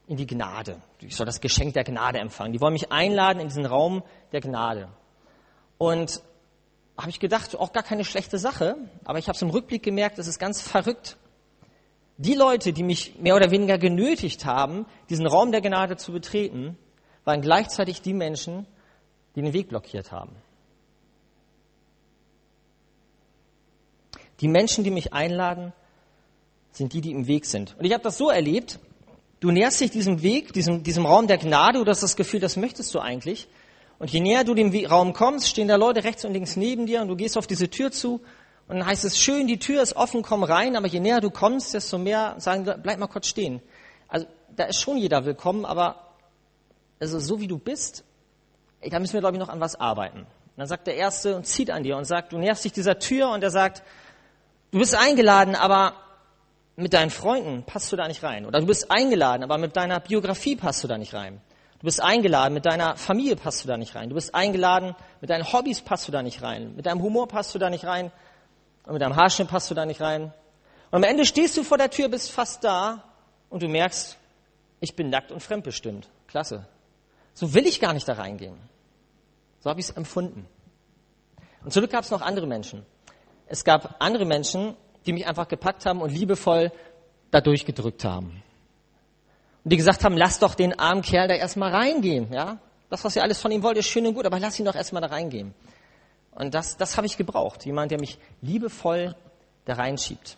in 0.06 0.16
die 0.16 0.28
Gnade. 0.28 0.80
Ich 1.00 1.16
soll 1.16 1.26
das 1.26 1.40
Geschenk 1.40 1.74
der 1.74 1.82
Gnade 1.82 2.20
empfangen. 2.20 2.52
Die 2.52 2.60
wollen 2.60 2.74
mich 2.74 2.92
einladen 2.92 3.40
in 3.40 3.48
diesen 3.48 3.66
Raum 3.66 4.04
der 4.30 4.42
Gnade. 4.42 4.90
Und 5.80 6.20
habe 6.98 7.08
ich 7.08 7.20
gedacht, 7.20 7.56
auch 7.56 7.72
gar 7.72 7.82
keine 7.82 8.04
schlechte 8.04 8.36
Sache, 8.38 8.76
aber 9.02 9.18
ich 9.18 9.28
habe 9.28 9.36
es 9.36 9.40
im 9.40 9.48
Rückblick 9.48 9.82
gemerkt, 9.82 10.18
es 10.18 10.26
ist 10.26 10.38
ganz 10.38 10.60
verrückt. 10.60 11.16
Die 12.18 12.34
Leute, 12.34 12.74
die 12.74 12.82
mich 12.82 13.18
mehr 13.18 13.34
oder 13.34 13.50
weniger 13.50 13.78
genötigt 13.78 14.44
haben, 14.44 14.84
diesen 15.08 15.26
Raum 15.26 15.52
der 15.52 15.62
Gnade 15.62 15.96
zu 15.96 16.12
betreten, 16.12 16.76
waren 17.24 17.40
gleichzeitig 17.40 18.02
die 18.02 18.12
Menschen, 18.12 18.66
die 19.34 19.40
den 19.40 19.54
Weg 19.54 19.70
blockiert 19.70 20.12
haben. 20.12 20.36
Die 24.40 24.48
Menschen, 24.48 24.84
die 24.84 24.90
mich 24.90 25.14
einladen, 25.14 25.72
sind 26.72 26.92
die, 26.92 27.00
die 27.00 27.12
im 27.12 27.26
Weg 27.26 27.46
sind. 27.46 27.74
Und 27.78 27.86
ich 27.86 27.94
habe 27.94 28.02
das 28.02 28.18
so 28.18 28.28
erlebt, 28.28 28.80
du 29.40 29.50
näherst 29.50 29.80
dich 29.80 29.90
diesem 29.90 30.20
Weg, 30.20 30.52
diesem, 30.52 30.82
diesem 30.82 31.06
Raum 31.06 31.26
der 31.26 31.38
Gnade, 31.38 31.82
du 31.82 31.90
hast 31.90 32.02
das 32.02 32.16
Gefühl, 32.16 32.40
das 32.40 32.58
möchtest 32.58 32.94
du 32.94 32.98
eigentlich, 32.98 33.48
und 34.00 34.10
je 34.10 34.20
näher 34.20 34.44
du 34.44 34.54
dem 34.54 34.74
Raum 34.86 35.12
kommst, 35.12 35.46
stehen 35.46 35.68
da 35.68 35.76
Leute 35.76 36.02
rechts 36.02 36.24
und 36.24 36.32
links 36.32 36.56
neben 36.56 36.86
dir 36.86 37.02
und 37.02 37.08
du 37.08 37.16
gehst 37.16 37.36
auf 37.36 37.46
diese 37.46 37.68
Tür 37.68 37.92
zu 37.92 38.22
und 38.66 38.78
dann 38.78 38.86
heißt 38.86 39.04
es 39.04 39.18
schön, 39.18 39.46
die 39.46 39.58
Tür 39.58 39.82
ist 39.82 39.94
offen, 39.94 40.22
komm 40.22 40.42
rein, 40.42 40.74
aber 40.74 40.86
je 40.86 41.00
näher 41.00 41.20
du 41.20 41.30
kommst, 41.30 41.74
desto 41.74 41.98
mehr 41.98 42.34
sagen, 42.38 42.64
bleib 42.82 42.98
mal 42.98 43.08
kurz 43.08 43.26
stehen. 43.26 43.60
Also 44.08 44.26
da 44.56 44.64
ist 44.64 44.80
schon 44.80 44.96
jeder 44.96 45.26
willkommen, 45.26 45.66
aber 45.66 46.14
also 46.98 47.20
so 47.20 47.40
wie 47.40 47.46
du 47.46 47.58
bist, 47.58 48.04
da 48.80 48.98
müssen 48.98 49.12
wir 49.12 49.20
glaube 49.20 49.36
ich 49.36 49.40
noch 49.40 49.50
an 49.50 49.60
was 49.60 49.78
arbeiten. 49.78 50.20
Und 50.20 50.26
dann 50.56 50.66
sagt 50.66 50.86
der 50.86 50.96
Erste 50.96 51.36
und 51.36 51.46
zieht 51.46 51.70
an 51.70 51.82
dir 51.82 51.98
und 51.98 52.06
sagt, 52.06 52.32
du 52.32 52.38
näherst 52.38 52.64
dich 52.64 52.72
dieser 52.72 52.98
Tür 52.98 53.30
und 53.30 53.44
er 53.44 53.50
sagt, 53.50 53.82
du 54.70 54.78
bist 54.78 54.94
eingeladen, 54.94 55.54
aber 55.54 55.92
mit 56.74 56.94
deinen 56.94 57.10
Freunden 57.10 57.64
passt 57.64 57.92
du 57.92 57.96
da 57.96 58.08
nicht 58.08 58.22
rein. 58.22 58.46
Oder 58.46 58.60
du 58.60 58.66
bist 58.66 58.90
eingeladen, 58.90 59.42
aber 59.42 59.58
mit 59.58 59.76
deiner 59.76 60.00
Biografie 60.00 60.56
passt 60.56 60.82
du 60.82 60.88
da 60.88 60.96
nicht 60.96 61.12
rein. 61.12 61.42
Du 61.80 61.86
bist 61.86 62.02
eingeladen, 62.02 62.52
mit 62.52 62.66
deiner 62.66 62.96
Familie 62.96 63.36
passt 63.36 63.64
du 63.64 63.68
da 63.68 63.78
nicht 63.78 63.94
rein. 63.94 64.10
Du 64.10 64.14
bist 64.14 64.34
eingeladen, 64.34 64.94
mit 65.22 65.30
deinen 65.30 65.50
Hobbys 65.50 65.80
passt 65.80 66.06
du 66.06 66.12
da 66.12 66.22
nicht 66.22 66.42
rein. 66.42 66.76
Mit 66.76 66.84
deinem 66.84 67.00
Humor 67.00 67.26
passt 67.26 67.54
du 67.54 67.58
da 67.58 67.70
nicht 67.70 67.86
rein. 67.86 68.12
Und 68.84 68.92
mit 68.92 69.00
deinem 69.00 69.16
Haarschnitt 69.16 69.48
passt 69.48 69.70
du 69.70 69.74
da 69.74 69.86
nicht 69.86 70.02
rein. 70.02 70.24
Und 70.24 70.96
am 70.96 71.04
Ende 71.04 71.24
stehst 71.24 71.56
du 71.56 71.62
vor 71.62 71.78
der 71.78 71.88
Tür, 71.88 72.10
bist 72.10 72.30
fast 72.30 72.64
da 72.64 73.02
und 73.48 73.62
du 73.62 73.68
merkst, 73.68 74.18
ich 74.80 74.94
bin 74.94 75.08
nackt 75.08 75.32
und 75.32 75.40
fremdbestimmt. 75.40 76.06
Klasse. 76.26 76.66
So 77.32 77.54
will 77.54 77.66
ich 77.66 77.80
gar 77.80 77.94
nicht 77.94 78.06
da 78.06 78.12
reingehen. 78.12 78.58
So 79.60 79.70
habe 79.70 79.80
ich 79.80 79.88
es 79.88 79.96
empfunden. 79.96 80.46
Und 81.64 81.72
zurück 81.72 81.90
gab 81.90 82.04
es 82.04 82.10
noch 82.10 82.20
andere 82.20 82.46
Menschen. 82.46 82.84
Es 83.46 83.64
gab 83.64 83.96
andere 84.00 84.26
Menschen, 84.26 84.76
die 85.06 85.14
mich 85.14 85.26
einfach 85.26 85.48
gepackt 85.48 85.86
haben 85.86 86.02
und 86.02 86.10
liebevoll 86.10 86.72
da 87.30 87.40
durchgedrückt 87.40 88.04
haben. 88.04 88.42
Und 89.64 89.72
die 89.72 89.76
gesagt 89.76 90.04
haben, 90.04 90.16
lass 90.16 90.38
doch 90.38 90.54
den 90.54 90.78
armen 90.78 91.02
Kerl 91.02 91.28
da 91.28 91.34
erstmal 91.34 91.72
reingehen, 91.74 92.32
ja? 92.32 92.58
Das, 92.88 93.04
was 93.04 93.14
ihr 93.14 93.22
alles 93.22 93.40
von 93.40 93.52
ihm 93.52 93.62
wollt, 93.62 93.76
ist 93.76 93.86
schön 93.86 94.06
und 94.06 94.14
gut, 94.14 94.26
aber 94.26 94.40
lass 94.40 94.58
ihn 94.58 94.64
doch 94.64 94.74
erstmal 94.74 95.02
da 95.02 95.08
reingehen. 95.08 95.54
Und 96.32 96.54
das, 96.54 96.76
das 96.76 96.96
habe 96.96 97.06
ich 97.06 97.16
gebraucht. 97.16 97.64
Jemand, 97.64 97.90
der 97.90 98.00
mich 98.00 98.18
liebevoll 98.40 99.14
da 99.64 99.74
reinschiebt. 99.74 100.36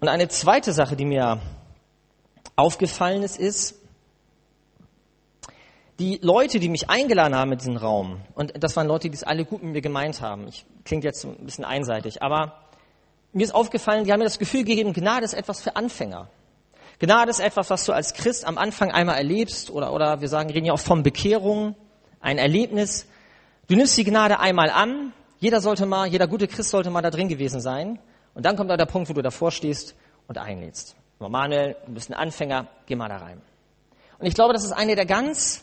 Und 0.00 0.08
eine 0.08 0.28
zweite 0.28 0.72
Sache, 0.72 0.96
die 0.96 1.04
mir 1.04 1.40
aufgefallen 2.56 3.22
ist, 3.22 3.38
ist, 3.38 3.76
die 5.98 6.18
Leute, 6.22 6.60
die 6.60 6.68
mich 6.68 6.88
eingeladen 6.88 7.34
haben 7.34 7.52
in 7.52 7.58
diesen 7.58 7.76
Raum, 7.76 8.20
und 8.34 8.52
das 8.62 8.76
waren 8.76 8.86
Leute, 8.86 9.10
die 9.10 9.16
es 9.16 9.24
alle 9.24 9.44
gut 9.44 9.62
mit 9.62 9.72
mir 9.72 9.80
gemeint 9.80 10.20
haben. 10.20 10.46
Ich 10.46 10.64
klingt 10.84 11.02
jetzt 11.04 11.24
ein 11.24 11.44
bisschen 11.44 11.64
einseitig, 11.64 12.22
aber 12.22 12.67
mir 13.32 13.44
ist 13.44 13.54
aufgefallen, 13.54 14.04
die 14.04 14.12
haben 14.12 14.18
mir 14.18 14.24
das 14.24 14.38
Gefühl 14.38 14.64
gegeben, 14.64 14.92
Gnade 14.92 15.24
ist 15.24 15.34
etwas 15.34 15.60
für 15.60 15.76
Anfänger. 15.76 16.28
Gnade 16.98 17.30
ist 17.30 17.40
etwas, 17.40 17.70
was 17.70 17.84
du 17.84 17.92
als 17.92 18.14
Christ 18.14 18.44
am 18.44 18.58
Anfang 18.58 18.90
einmal 18.90 19.16
erlebst 19.16 19.70
oder, 19.70 19.92
oder 19.92 20.20
wir 20.20 20.28
sagen, 20.28 20.50
reden 20.50 20.66
ja 20.66 20.72
auch 20.72 20.80
von 20.80 21.02
Bekehrung, 21.02 21.76
ein 22.20 22.38
Erlebnis. 22.38 23.06
Du 23.68 23.76
nimmst 23.76 23.96
die 23.96 24.04
Gnade 24.04 24.40
einmal 24.40 24.70
an. 24.70 25.12
Jeder 25.38 25.60
sollte 25.60 25.86
mal, 25.86 26.08
jeder 26.08 26.26
gute 26.26 26.48
Christ 26.48 26.70
sollte 26.70 26.90
mal 26.90 27.02
da 27.02 27.10
drin 27.10 27.28
gewesen 27.28 27.60
sein. 27.60 28.00
Und 28.34 28.44
dann 28.44 28.56
kommt 28.56 28.70
da 28.70 28.76
der 28.76 28.86
Punkt, 28.86 29.08
wo 29.08 29.12
du 29.12 29.22
davor 29.22 29.52
stehst 29.52 29.94
und 30.26 30.38
einlädst. 30.38 30.96
Manuel, 31.20 31.76
du 31.86 31.92
bist 31.92 32.10
ein 32.10 32.14
Anfänger, 32.14 32.66
geh 32.86 32.96
mal 32.96 33.08
da 33.08 33.18
rein. 33.18 33.40
Und 34.18 34.26
ich 34.26 34.34
glaube, 34.34 34.52
das 34.52 34.64
ist 34.64 34.72
eine 34.72 34.96
der 34.96 35.06
ganz 35.06 35.62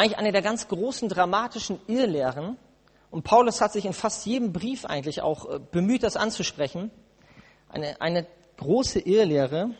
eigentlich 0.00 0.18
eine 0.18 0.32
der 0.32 0.42
ganz 0.42 0.66
großen 0.66 1.08
dramatischen 1.08 1.78
Irrlehren. 1.86 2.56
Und 3.10 3.24
Paulus 3.24 3.60
hat 3.60 3.72
sich 3.72 3.84
in 3.84 3.92
fast 3.92 4.24
jedem 4.26 4.52
Brief 4.52 4.84
eigentlich 4.84 5.22
auch 5.22 5.48
äh, 5.50 5.58
bemüht, 5.58 6.02
das 6.02 6.16
anzusprechen. 6.16 6.90
Eine, 7.68 8.00
eine 8.00 8.26
große 8.56 9.00
Irrlehre. 9.00 9.74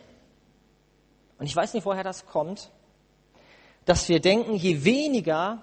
Und 1.38 1.46
ich 1.46 1.54
weiß 1.54 1.74
nicht, 1.74 1.86
woher 1.86 2.02
das 2.02 2.26
kommt, 2.26 2.70
dass 3.84 4.08
wir 4.08 4.20
denken, 4.20 4.54
je 4.54 4.84
weniger 4.84 5.62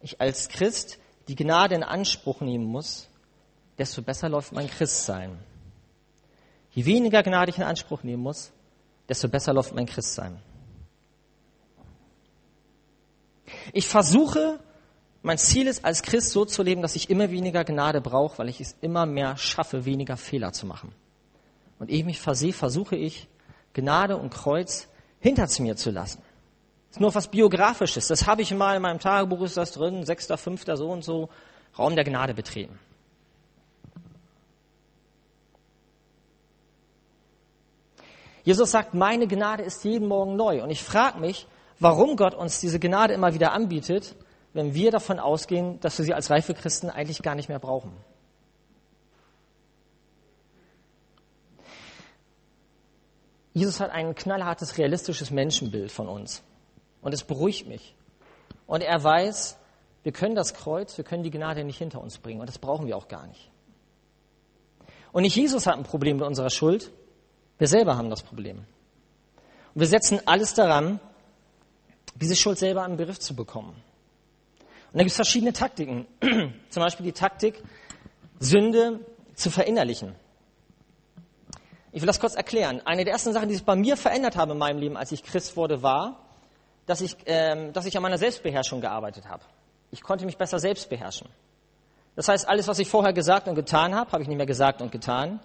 ich 0.00 0.20
als 0.20 0.48
Christ 0.48 0.98
die 1.28 1.36
Gnade 1.36 1.74
in 1.74 1.82
Anspruch 1.82 2.40
nehmen 2.40 2.64
muss, 2.64 3.08
desto 3.78 4.02
besser 4.02 4.28
läuft 4.28 4.52
mein 4.52 4.68
Christsein. 4.68 5.38
Je 6.70 6.84
weniger 6.84 7.22
Gnade 7.22 7.50
ich 7.50 7.58
in 7.58 7.64
Anspruch 7.64 8.02
nehmen 8.02 8.22
muss, 8.22 8.52
desto 9.08 9.28
besser 9.28 9.52
läuft 9.52 9.74
mein 9.74 9.86
Christsein. 9.86 10.40
Ich 13.72 13.86
versuche, 13.86 14.60
mein 15.26 15.38
Ziel 15.38 15.66
ist, 15.66 15.84
als 15.84 16.02
Christ 16.02 16.30
so 16.30 16.44
zu 16.44 16.62
leben, 16.62 16.82
dass 16.82 16.94
ich 16.94 17.10
immer 17.10 17.32
weniger 17.32 17.64
Gnade 17.64 18.00
brauche, 18.00 18.38
weil 18.38 18.48
ich 18.48 18.60
es 18.60 18.76
immer 18.80 19.06
mehr 19.06 19.36
schaffe, 19.36 19.84
weniger 19.84 20.16
Fehler 20.16 20.52
zu 20.52 20.66
machen. 20.66 20.92
Und 21.80 21.90
ehe 21.90 21.98
ich 21.98 22.04
mich 22.04 22.20
versehe, 22.20 22.52
versuche 22.52 22.94
ich, 22.94 23.26
Gnade 23.74 24.16
und 24.16 24.32
Kreuz 24.32 24.86
hinter 25.18 25.48
mir 25.60 25.74
zu 25.74 25.90
lassen. 25.90 26.22
Das 26.88 26.98
ist 26.98 27.00
nur 27.00 27.12
was 27.12 27.26
Biografisches. 27.26 28.06
Das 28.06 28.28
habe 28.28 28.42
ich 28.42 28.54
mal 28.54 28.76
in 28.76 28.82
meinem 28.82 29.00
Tagebuch, 29.00 29.42
ist 29.42 29.56
das 29.56 29.72
drin, 29.72 30.06
sechster, 30.06 30.38
fünfter, 30.38 30.76
so 30.76 30.90
und 30.90 31.02
so, 31.02 31.28
Raum 31.76 31.96
der 31.96 32.04
Gnade 32.04 32.32
betreten. 32.32 32.78
Jesus 38.44 38.70
sagt, 38.70 38.94
meine 38.94 39.26
Gnade 39.26 39.64
ist 39.64 39.82
jeden 39.82 40.06
Morgen 40.06 40.36
neu. 40.36 40.62
Und 40.62 40.70
ich 40.70 40.84
frage 40.84 41.18
mich, 41.18 41.48
warum 41.80 42.14
Gott 42.14 42.36
uns 42.36 42.60
diese 42.60 42.78
Gnade 42.78 43.12
immer 43.12 43.34
wieder 43.34 43.50
anbietet, 43.50 44.14
wenn 44.56 44.72
wir 44.72 44.90
davon 44.90 45.18
ausgehen, 45.18 45.78
dass 45.80 45.98
wir 45.98 46.06
sie 46.06 46.14
als 46.14 46.30
reife 46.30 46.54
Christen 46.54 46.88
eigentlich 46.88 47.20
gar 47.20 47.34
nicht 47.34 47.50
mehr 47.50 47.58
brauchen. 47.58 47.92
Jesus 53.52 53.80
hat 53.80 53.90
ein 53.90 54.14
knallhartes, 54.14 54.78
realistisches 54.78 55.30
Menschenbild 55.30 55.92
von 55.92 56.08
uns. 56.08 56.42
Und 57.02 57.12
es 57.12 57.22
beruhigt 57.22 57.66
mich. 57.66 57.94
Und 58.66 58.80
er 58.80 59.02
weiß, 59.04 59.58
wir 60.02 60.12
können 60.12 60.34
das 60.34 60.54
Kreuz, 60.54 60.96
wir 60.96 61.04
können 61.04 61.22
die 61.22 61.30
Gnade 61.30 61.62
nicht 61.62 61.76
hinter 61.76 62.00
uns 62.00 62.16
bringen. 62.16 62.40
Und 62.40 62.48
das 62.48 62.58
brauchen 62.58 62.86
wir 62.86 62.96
auch 62.96 63.08
gar 63.08 63.26
nicht. 63.26 63.50
Und 65.12 65.22
nicht 65.22 65.36
Jesus 65.36 65.66
hat 65.66 65.76
ein 65.76 65.84
Problem 65.84 66.16
mit 66.16 66.26
unserer 66.26 66.50
Schuld. 66.50 66.92
Wir 67.58 67.68
selber 67.68 67.98
haben 67.98 68.08
das 68.08 68.22
Problem. 68.22 68.64
Und 69.74 69.80
wir 69.80 69.86
setzen 69.86 70.20
alles 70.24 70.54
daran, 70.54 70.98
diese 72.14 72.36
Schuld 72.36 72.58
selber 72.58 72.86
im 72.86 72.96
Begriff 72.96 73.20
zu 73.20 73.36
bekommen. 73.36 73.82
Und 74.96 75.00
da 75.00 75.04
gibt 75.04 75.10
es 75.10 75.16
verschiedene 75.16 75.52
Taktiken. 75.52 76.06
Zum 76.70 76.82
Beispiel 76.82 77.04
die 77.04 77.12
Taktik, 77.12 77.62
Sünde 78.40 79.00
zu 79.34 79.50
verinnerlichen. 79.50 80.14
Ich 81.92 82.00
will 82.00 82.06
das 82.06 82.18
kurz 82.18 82.34
erklären. 82.34 82.80
Eine 82.86 83.04
der 83.04 83.12
ersten 83.12 83.34
Sachen, 83.34 83.50
die 83.50 83.56
sich 83.56 83.66
bei 83.66 83.76
mir 83.76 83.98
verändert 83.98 84.36
haben 84.36 84.52
in 84.52 84.56
meinem 84.56 84.78
Leben, 84.78 84.96
als 84.96 85.12
ich 85.12 85.22
Christ 85.22 85.54
wurde, 85.54 85.82
war, 85.82 86.24
dass 86.86 87.02
ich, 87.02 87.14
ähm, 87.26 87.74
dass 87.74 87.84
ich 87.84 87.94
an 87.94 88.02
meiner 88.02 88.16
Selbstbeherrschung 88.16 88.80
gearbeitet 88.80 89.28
habe. 89.28 89.42
Ich 89.90 90.00
konnte 90.00 90.24
mich 90.24 90.38
besser 90.38 90.58
selbst 90.58 90.88
beherrschen. 90.88 91.28
Das 92.14 92.28
heißt, 92.28 92.48
alles, 92.48 92.66
was 92.66 92.78
ich 92.78 92.88
vorher 92.88 93.12
gesagt 93.12 93.48
und 93.48 93.54
getan 93.54 93.94
habe, 93.94 94.12
habe 94.12 94.22
ich 94.22 94.28
nicht 94.30 94.38
mehr 94.38 94.46
gesagt 94.46 94.80
und 94.80 94.92
getan. 94.92 95.40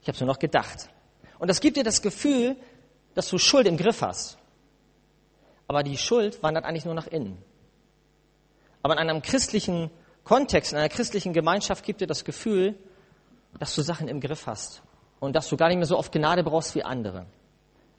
Ich 0.00 0.08
habe 0.08 0.14
es 0.14 0.20
nur 0.22 0.28
noch 0.28 0.38
gedacht. 0.38 0.88
Und 1.38 1.50
das 1.50 1.60
gibt 1.60 1.76
dir 1.76 1.84
das 1.84 2.00
Gefühl, 2.00 2.56
dass 3.14 3.28
du 3.28 3.36
Schuld 3.36 3.66
im 3.66 3.76
Griff 3.76 4.00
hast. 4.00 4.38
Aber 5.66 5.82
die 5.82 5.98
Schuld 5.98 6.42
wandert 6.42 6.64
eigentlich 6.64 6.86
nur 6.86 6.94
nach 6.94 7.08
innen. 7.08 7.44
Aber 8.82 8.94
in 8.94 8.98
einem 8.98 9.22
christlichen 9.22 9.90
Kontext, 10.24 10.72
in 10.72 10.78
einer 10.78 10.88
christlichen 10.88 11.32
Gemeinschaft 11.32 11.84
gibt 11.84 12.00
dir 12.00 12.06
das 12.06 12.24
Gefühl, 12.24 12.74
dass 13.58 13.74
du 13.74 13.82
Sachen 13.82 14.08
im 14.08 14.20
Griff 14.20 14.46
hast 14.46 14.82
und 15.20 15.34
dass 15.34 15.48
du 15.48 15.56
gar 15.56 15.68
nicht 15.68 15.78
mehr 15.78 15.86
so 15.86 15.98
oft 15.98 16.12
Gnade 16.12 16.42
brauchst 16.44 16.74
wie 16.74 16.82
andere. 16.82 17.26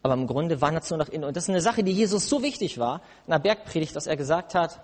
Aber 0.01 0.13
im 0.13 0.27
Grunde 0.27 0.61
wandert 0.61 0.83
es 0.83 0.89
nur 0.89 0.99
nach 0.99 1.09
innen. 1.09 1.25
Und 1.25 1.35
das 1.35 1.43
ist 1.43 1.49
eine 1.49 1.61
Sache, 1.61 1.83
die 1.83 1.91
Jesus 1.91 2.29
so 2.29 2.41
wichtig 2.41 2.77
war 2.77 3.01
in 3.25 3.31
der 3.31 3.39
Bergpredigt, 3.39 3.95
dass 3.95 4.07
er 4.07 4.15
gesagt 4.15 4.55
hat, 4.55 4.79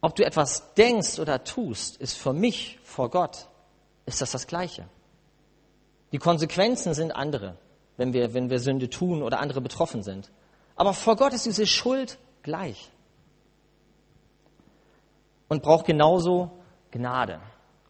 ob 0.00 0.16
du 0.16 0.24
etwas 0.24 0.74
denkst 0.74 1.18
oder 1.20 1.44
tust, 1.44 1.96
ist 1.96 2.18
für 2.18 2.32
mich, 2.32 2.78
vor 2.82 3.08
Gott, 3.08 3.46
ist 4.04 4.20
das 4.20 4.32
das 4.32 4.46
Gleiche. 4.46 4.84
Die 6.10 6.18
Konsequenzen 6.18 6.92
sind 6.92 7.12
andere, 7.12 7.56
wenn 7.96 8.12
wir, 8.12 8.34
wenn 8.34 8.50
wir 8.50 8.58
Sünde 8.58 8.90
tun 8.90 9.22
oder 9.22 9.40
andere 9.40 9.60
betroffen 9.60 10.02
sind. 10.02 10.30
Aber 10.74 10.92
vor 10.92 11.16
Gott 11.16 11.32
ist 11.32 11.46
diese 11.46 11.66
Schuld 11.66 12.18
gleich. 12.42 12.90
Und 15.52 15.62
braucht 15.62 15.84
genauso 15.84 16.50
Gnade. 16.92 17.38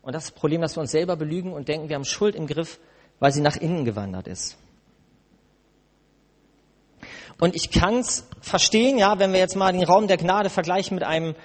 Und 0.02 0.16
das 0.16 0.24
ist 0.24 0.32
das 0.32 0.40
Problem, 0.40 0.62
dass 0.62 0.74
wir 0.76 0.80
uns 0.80 0.90
selber 0.90 1.14
belügen 1.14 1.52
und 1.52 1.68
denken, 1.68 1.88
wir 1.88 1.94
haben 1.94 2.04
Schuld 2.04 2.34
im 2.34 2.48
Griff, 2.48 2.80
weil 3.20 3.30
sie 3.30 3.40
nach 3.40 3.54
innen 3.54 3.84
gewandert 3.84 4.26
ist. 4.26 4.58
Und 7.38 7.54
ich 7.54 7.70
kann 7.70 8.00
es 8.00 8.26
verstehen, 8.40 8.98
ja, 8.98 9.20
wenn 9.20 9.32
wir 9.32 9.38
jetzt 9.38 9.54
mal 9.54 9.70
den 9.70 9.84
Raum 9.84 10.08
der 10.08 10.16
Gnade 10.16 10.50
vergleichen 10.50 10.96
mit 10.96 11.04
einem 11.04 11.36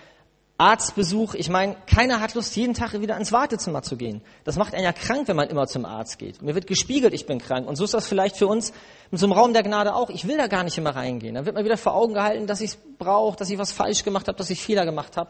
Arztbesuch. 0.57 1.35
Ich 1.35 1.51
meine, 1.51 1.75
keiner 1.85 2.19
hat 2.19 2.33
Lust, 2.33 2.55
jeden 2.55 2.73
Tag 2.73 2.99
wieder 2.99 3.15
ins 3.15 3.31
Wartezimmer 3.31 3.83
zu 3.83 3.95
gehen. 3.95 4.23
Das 4.43 4.55
macht 4.55 4.73
einen 4.73 4.85
ja 4.85 4.93
krank, 4.93 5.27
wenn 5.27 5.35
man 5.35 5.49
immer 5.49 5.67
zum 5.67 5.85
Arzt 5.85 6.17
geht. 6.17 6.41
Mir 6.41 6.55
wird 6.55 6.65
gespiegelt, 6.65 7.13
ich 7.13 7.27
bin 7.27 7.37
krank. 7.37 7.67
Und 7.67 7.75
so 7.75 7.83
ist 7.83 7.93
das 7.93 8.07
vielleicht 8.07 8.37
für 8.37 8.47
uns 8.47 8.73
in 9.11 9.19
so 9.19 9.27
einem 9.27 9.33
Raum 9.33 9.53
der 9.53 9.61
Gnade 9.61 9.93
auch. 9.93 10.09
Ich 10.09 10.27
will 10.27 10.37
da 10.37 10.47
gar 10.47 10.63
nicht 10.63 10.79
immer 10.79 10.95
reingehen. 10.95 11.35
Da 11.35 11.45
wird 11.45 11.55
mir 11.55 11.63
wieder 11.63 11.77
vor 11.77 11.93
Augen 11.93 12.15
gehalten, 12.15 12.47
dass 12.47 12.59
ich 12.59 12.71
es 12.71 12.77
brauche, 12.97 13.37
dass 13.37 13.51
ich 13.51 13.59
was 13.59 13.71
falsch 13.71 14.03
gemacht 14.03 14.27
habe, 14.27 14.35
dass 14.35 14.49
ich 14.49 14.59
Fehler 14.59 14.83
gemacht 14.83 15.15
habe. 15.15 15.29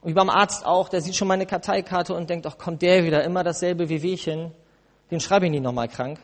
Und 0.00 0.10
wie 0.10 0.14
beim 0.14 0.30
Arzt 0.30 0.64
auch, 0.64 0.88
der 0.88 1.00
sieht 1.00 1.16
schon 1.16 1.28
meine 1.28 1.46
Karteikarte 1.46 2.14
und 2.14 2.30
denkt, 2.30 2.46
ach, 2.46 2.58
kommt 2.58 2.82
der 2.82 3.04
wieder, 3.04 3.22
immer 3.24 3.44
dasselbe 3.44 3.88
wie 3.88 4.02
Wehchen. 4.02 4.52
Den 5.10 5.20
schreibe 5.20 5.46
ich 5.46 5.52
nie 5.52 5.60
nochmal 5.60 5.88
krank. 5.88 6.18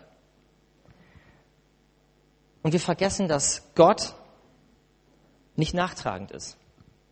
Und 2.62 2.72
wir 2.72 2.80
vergessen, 2.80 3.28
dass 3.28 3.74
Gott 3.74 4.14
nicht 5.56 5.74
nachtragend 5.74 6.32
ist 6.32 6.56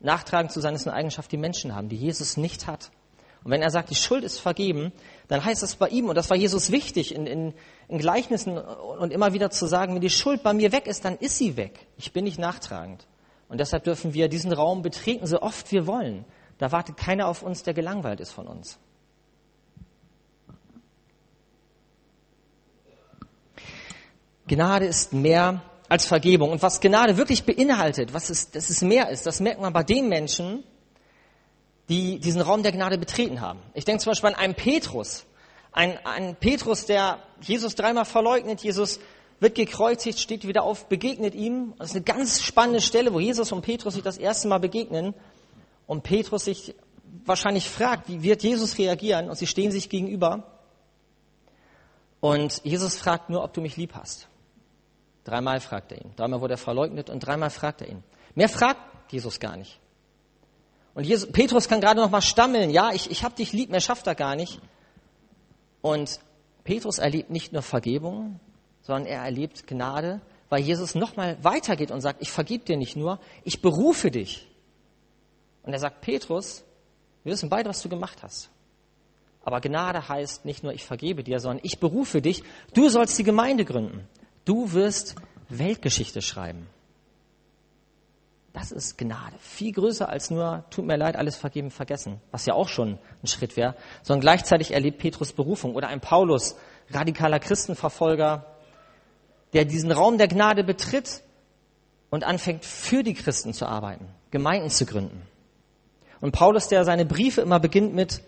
nachtragend 0.05 0.53
zu 0.53 0.61
sein, 0.61 0.75
ist 0.75 0.87
eine 0.87 0.97
Eigenschaft, 0.97 1.33
die 1.33 1.37
Menschen 1.37 1.75
haben, 1.75 1.89
die 1.89 1.97
Jesus 1.97 2.37
nicht 2.37 2.67
hat. 2.67 2.91
Und 3.43 3.51
wenn 3.51 3.63
er 3.63 3.71
sagt, 3.71 3.91
die 3.91 3.95
Schuld 3.95 4.25
ist 4.25 4.39
vergeben, 4.39 4.93
dann 5.29 5.45
heißt 5.45 5.63
das 5.63 5.77
bei 5.77 5.89
ihm, 5.89 6.09
und 6.09 6.15
das 6.15 6.31
war 6.31 6.37
Jesus 6.37 6.71
wichtig, 6.71 7.15
in, 7.15 7.27
in, 7.27 7.55
in 7.89 7.99
Gleichnissen 7.99 8.57
und 8.57 9.13
immer 9.13 9.33
wieder 9.33 9.51
zu 9.51 9.67
sagen, 9.67 9.95
wenn 9.95 10.01
die 10.01 10.11
Schuld 10.11 10.43
bei 10.43 10.53
mir 10.53 10.73
weg 10.73 10.87
ist, 10.87 11.05
dann 11.05 11.17
ist 11.17 11.39
sie 11.39 11.57
weg. 11.57 11.87
Ich 11.97 12.13
bin 12.13 12.25
nicht 12.25 12.39
nachtragend. 12.39 13.07
Und 13.49 13.59
deshalb 13.59 13.85
dürfen 13.85 14.15
wir 14.15 14.29
diesen 14.29 14.53
Raum 14.53 14.83
betreten, 14.83 15.27
so 15.27 15.43
oft 15.43 15.71
wir 15.73 15.87
wollen. 15.87 16.25
Da 16.59 16.73
wartet 16.73 16.97
keiner 16.97 17.29
auf 17.29 17.43
uns, 17.43 17.63
der 17.63 17.75
gelangweilt 17.75 18.21
ist 18.21 18.33
von 18.33 18.47
uns. 18.47 18.79
Gnade 24.47 24.87
ist 24.87 25.13
mehr 25.13 25.63
als 25.89 26.07
Vergebung. 26.07 26.51
Und 26.51 26.63
was 26.63 26.81
Gnade 26.81 27.17
wirklich 27.17 27.45
beinhaltet, 27.45 28.13
was 28.13 28.31
es, 28.31 28.51
dass 28.51 28.71
es 28.71 28.83
mehr 28.83 29.11
ist, 29.11 29.27
das 29.27 29.41
merkt 29.41 29.61
man 29.61 29.73
bei 29.73 29.83
den 29.83 30.09
Menschen, 30.09 30.65
die 31.89 32.19
diesen 32.19 32.41
Raum 32.41 32.63
der 32.63 32.73
Gnade 32.73 32.99
betreten 32.99 33.41
haben. 33.41 33.61
Ich 33.75 33.85
denke 33.85 34.03
zum 34.03 34.11
Beispiel 34.11 34.31
an 34.31 34.37
einen 34.37 34.55
Petrus. 34.55 35.25
Ein, 35.73 35.99
ein 36.05 36.37
Petrus, 36.37 36.87
der 36.87 37.19
Jesus 37.41 37.75
dreimal 37.75 38.05
verleugnet, 38.05 38.63
Jesus 38.63 39.01
wird 39.41 39.57
gekreuzigt, 39.57 40.19
steht 40.19 40.47
wieder 40.47 40.63
auf, 40.63 40.89
begegnet 40.89 41.35
ihm. 41.35 41.75
Das 41.79 41.91
ist 41.91 41.97
eine 41.97 42.05
ganz 42.05 42.43
spannende 42.43 42.81
Stelle, 42.81 43.13
wo 43.13 43.21
Jesus 43.21 43.53
und 43.53 43.63
Petrus 43.63 43.95
sich 43.95 44.03
das 44.03 44.17
erste 44.17 44.49
Mal 44.49 44.59
begegnen. 44.59 45.15
Und 45.87 46.03
Petrus 46.03 46.45
sich 46.45 46.75
wahrscheinlich 47.25 47.69
fragt, 47.69 48.09
wie 48.09 48.23
wird 48.23 48.43
Jesus 48.43 48.79
reagieren? 48.79 49.29
Und 49.29 49.37
sie 49.37 49.47
stehen 49.47 49.71
sich 49.71 49.89
gegenüber. 49.89 50.45
Und 52.21 52.63
Jesus 52.65 52.97
fragt 52.97 53.31
nur, 53.31 53.45
ob 53.45 53.53
du 53.53 53.61
mich 53.61 53.77
lieb 53.77 53.95
hast. 53.95 54.29
Dreimal 55.25 55.61
fragt 55.61 55.93
er 55.93 56.03
ihn. 56.03 56.13
Dreimal 56.17 56.41
wurde 56.41 56.55
er 56.55 56.59
verleugnet 56.59 57.11
und 57.11 57.21
dreimal 57.21 57.51
fragt 57.51 57.83
er 57.83 57.89
ihn. 57.89 58.03
Mehr 58.35 58.49
fragt 58.49 58.81
Jesus 59.13 59.41
gar 59.41 59.57
nicht. 59.57 59.79
Und 60.95 61.05
Jesus, 61.05 61.31
Petrus 61.31 61.69
kann 61.69 61.81
gerade 61.81 62.01
noch 62.01 62.11
mal 62.11 62.23
stammeln. 62.23 62.71
Ja, 62.71 62.93
ich, 62.93 63.11
ich 63.11 63.25
hab 63.25 63.37
dich 63.37 63.53
lieb, 63.53 63.71
mehr 63.71 63.81
schafft 63.81 64.07
er 64.07 64.15
gar 64.15 64.37
nicht. 64.37 64.61
Und 65.83 66.21
Petrus 66.63 66.99
erlebt 66.99 67.31
nicht 67.31 67.53
nur 67.53 67.63
Vergebung, 67.63 68.41
sondern 68.83 69.07
er 69.07 69.23
erlebt 69.23 69.67
Gnade, 69.67 70.21
weil 70.49 70.63
Jesus 70.63 70.95
noch 70.95 71.17
mal 71.17 71.37
weitergeht 71.43 71.91
und 71.91 72.01
sagt, 72.01 72.23
ich 72.23 72.31
vergib 72.31 72.65
dir 72.67 72.77
nicht 72.77 72.97
nur, 72.97 73.19
ich 73.45 73.61
berufe 73.61 74.11
dich. 74.11 74.49
Und 75.65 75.73
er 75.73 75.79
sagt, 75.79 76.01
Petrus, 76.01 76.65
wir 77.25 77.33
wissen 77.33 77.49
beide, 77.49 77.69
was 77.69 77.83
du 77.83 77.89
gemacht 77.89 78.23
hast. 78.23 78.51
Aber 79.45 79.61
Gnade 79.61 80.09
heißt 80.09 80.45
nicht 80.45 80.63
nur, 80.63 80.73
ich 80.73 80.85
vergebe 80.85 81.23
dir, 81.23 81.41
sondern 81.41 81.61
ich 81.65 81.79
berufe 81.79 82.23
dich. 82.23 82.43
Du 82.73 82.89
sollst 82.89 83.19
die 83.19 83.25
Gemeinde 83.25 83.65
gründen. 83.65 84.09
Du 84.45 84.73
wirst 84.73 85.17
Weltgeschichte 85.49 86.23
schreiben. 86.23 86.67
Das 88.55 88.71
ist 88.71 88.97
Gnade. 88.97 89.37
Viel 89.41 89.73
größer 89.73 90.09
als 90.09 90.31
nur, 90.31 90.65
tut 90.71 90.87
mir 90.87 90.97
leid, 90.97 91.17
alles 91.17 91.37
vergeben, 91.37 91.71
vergessen. 91.71 92.21
Was 92.31 92.47
ja 92.47 92.55
auch 92.55 92.69
schon 92.69 92.99
ein 93.23 93.27
Schritt 93.27 93.57
wäre. 93.57 93.75
Sondern 94.03 94.21
gleichzeitig 94.21 94.71
erlebt 94.71 94.99
Petrus 94.99 95.33
Berufung 95.33 95.75
oder 95.75 95.89
ein 95.89 96.01
Paulus, 96.01 96.57
radikaler 96.91 97.41
Christenverfolger, 97.41 98.47
der 99.53 99.65
diesen 99.65 99.91
Raum 99.91 100.19
der 100.19 100.29
Gnade 100.29 100.63
betritt 100.63 101.23
und 102.11 102.25
anfängt 102.25 102.65
für 102.65 103.03
die 103.03 103.15
Christen 103.15 103.53
zu 103.53 103.67
arbeiten, 103.67 104.07
Gemeinden 104.31 104.71
zu 104.71 104.87
gründen. 104.87 105.23
Und 106.21 106.33
Paulus, 106.33 106.69
der 106.69 106.85
seine 106.85 107.05
Briefe 107.05 107.41
immer 107.41 107.61
beginnt 107.61 107.95
mit, 107.95 108.23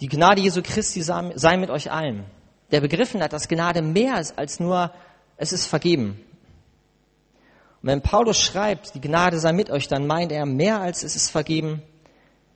die 0.00 0.08
Gnade 0.08 0.40
Jesu 0.40 0.62
Christi 0.62 1.02
sei 1.02 1.56
mit 1.56 1.70
euch 1.70 1.90
allen, 1.90 2.24
der 2.70 2.80
begriffen 2.80 3.22
hat, 3.22 3.32
dass 3.32 3.48
Gnade 3.48 3.82
mehr 3.82 4.20
ist 4.20 4.38
als 4.38 4.60
nur, 4.60 4.92
es 5.36 5.52
ist 5.52 5.66
vergeben. 5.66 6.20
Und 7.82 7.88
wenn 7.88 8.02
Paulus 8.02 8.40
schreibt, 8.40 8.94
die 8.94 9.00
Gnade 9.00 9.38
sei 9.38 9.52
mit 9.52 9.70
euch, 9.70 9.88
dann 9.88 10.06
meint 10.06 10.32
er 10.32 10.44
mehr 10.46 10.80
als 10.80 11.02
es 11.02 11.16
ist 11.16 11.30
vergeben. 11.30 11.82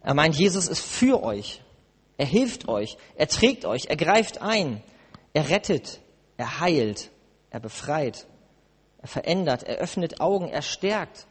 Er 0.02 0.14
meint, 0.14 0.34
Jesus 0.34 0.66
ist 0.68 0.80
für 0.80 1.22
euch. 1.22 1.62
Er 2.16 2.26
hilft 2.26 2.68
euch. 2.68 2.96
Er 3.16 3.28
trägt 3.28 3.64
euch. 3.64 3.86
Er 3.86 3.96
greift 3.96 4.42
ein. 4.42 4.82
Er 5.32 5.48
rettet. 5.48 6.00
Er 6.36 6.60
heilt. 6.60 7.10
Er 7.50 7.60
befreit. 7.60 8.26
Er 9.00 9.08
verändert. 9.08 9.62
Er 9.62 9.76
öffnet 9.76 10.20
Augen. 10.20 10.48
Er 10.48 10.62
stärkt. 10.62 11.26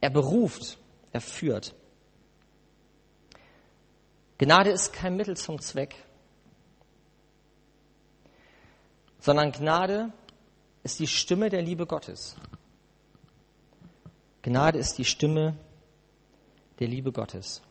Er 0.00 0.10
beruft. 0.10 0.78
Er 1.12 1.20
führt. 1.20 1.74
Gnade 4.38 4.70
ist 4.70 4.92
kein 4.92 5.16
Mittel 5.16 5.36
zum 5.36 5.60
Zweck, 5.60 5.96
sondern 9.18 9.50
Gnade 9.50 10.12
ist 10.84 11.00
die 11.00 11.08
Stimme 11.08 11.50
der 11.50 11.60
Liebe 11.60 11.86
Gottes. 11.86 12.36
Gnade 14.42 14.78
ist 14.78 14.96
die 14.96 15.04
Stimme 15.04 15.56
der 16.78 16.86
Liebe 16.86 17.10
Gottes. 17.10 17.62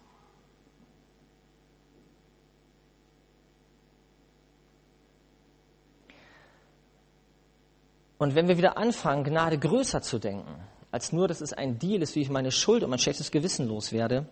Und 8.18 8.36
wenn 8.36 8.48
wir 8.48 8.58
wieder 8.58 8.78
anfangen, 8.78 9.24
Gnade 9.24 9.58
größer 9.58 10.02
zu 10.02 10.20
denken, 10.20 10.54
als 10.92 11.14
nur, 11.14 11.28
dass 11.28 11.40
es 11.40 11.54
ein 11.54 11.80
Deal 11.80 12.02
ist, 12.02 12.16
wie 12.16 12.22
ich 12.22 12.30
meine 12.30 12.52
Schuld 12.52 12.84
und 12.84 12.90
mein 12.90 13.00
schlechtes 13.00 13.32
Gewissen 13.32 13.68
loswerde, 13.68 14.28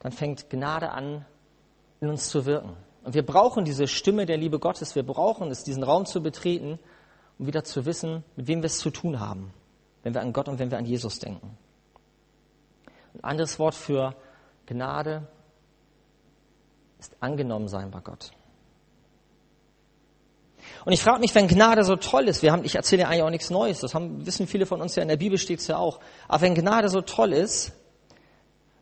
dann 0.00 0.12
fängt 0.12 0.50
Gnade 0.50 0.90
an, 0.90 1.24
in 2.00 2.08
uns 2.08 2.28
zu 2.28 2.46
wirken. 2.46 2.76
Und 3.04 3.14
wir 3.14 3.24
brauchen 3.24 3.64
diese 3.64 3.86
Stimme 3.88 4.26
der 4.26 4.36
Liebe 4.36 4.58
Gottes, 4.58 4.94
wir 4.94 5.02
brauchen 5.02 5.50
es, 5.50 5.64
diesen 5.64 5.82
Raum 5.82 6.06
zu 6.06 6.22
betreten, 6.22 6.78
um 7.38 7.46
wieder 7.46 7.64
zu 7.64 7.86
wissen, 7.86 8.24
mit 8.36 8.46
wem 8.46 8.62
wir 8.62 8.66
es 8.66 8.78
zu 8.78 8.90
tun 8.90 9.20
haben, 9.20 9.52
wenn 10.02 10.14
wir 10.14 10.20
an 10.20 10.32
Gott 10.32 10.48
und 10.48 10.58
wenn 10.58 10.70
wir 10.70 10.78
an 10.78 10.84
Jesus 10.84 11.18
denken. 11.18 11.56
Ein 13.14 13.24
anderes 13.24 13.58
Wort 13.58 13.74
für 13.74 14.14
Gnade 14.66 15.26
ist 16.98 17.16
angenommen 17.20 17.68
sein 17.68 17.90
bei 17.90 18.00
Gott. 18.00 18.30
Und 20.84 20.92
ich 20.92 21.02
frage 21.02 21.20
mich, 21.20 21.34
wenn 21.34 21.48
Gnade 21.48 21.84
so 21.84 21.96
toll 21.96 22.28
ist, 22.28 22.42
wir 22.42 22.52
haben, 22.52 22.64
ich 22.64 22.74
erzähle 22.74 23.02
ja 23.02 23.08
eigentlich 23.08 23.22
auch 23.22 23.30
nichts 23.30 23.50
Neues, 23.50 23.80
das 23.80 23.94
haben, 23.94 24.24
wissen 24.26 24.46
viele 24.46 24.66
von 24.66 24.80
uns 24.80 24.94
ja, 24.94 25.02
in 25.02 25.08
der 25.08 25.16
Bibel 25.16 25.38
steht 25.38 25.60
es 25.60 25.66
ja 25.66 25.78
auch, 25.78 26.00
aber 26.28 26.42
wenn 26.42 26.54
Gnade 26.54 26.88
so 26.88 27.00
toll 27.00 27.32
ist, 27.32 27.72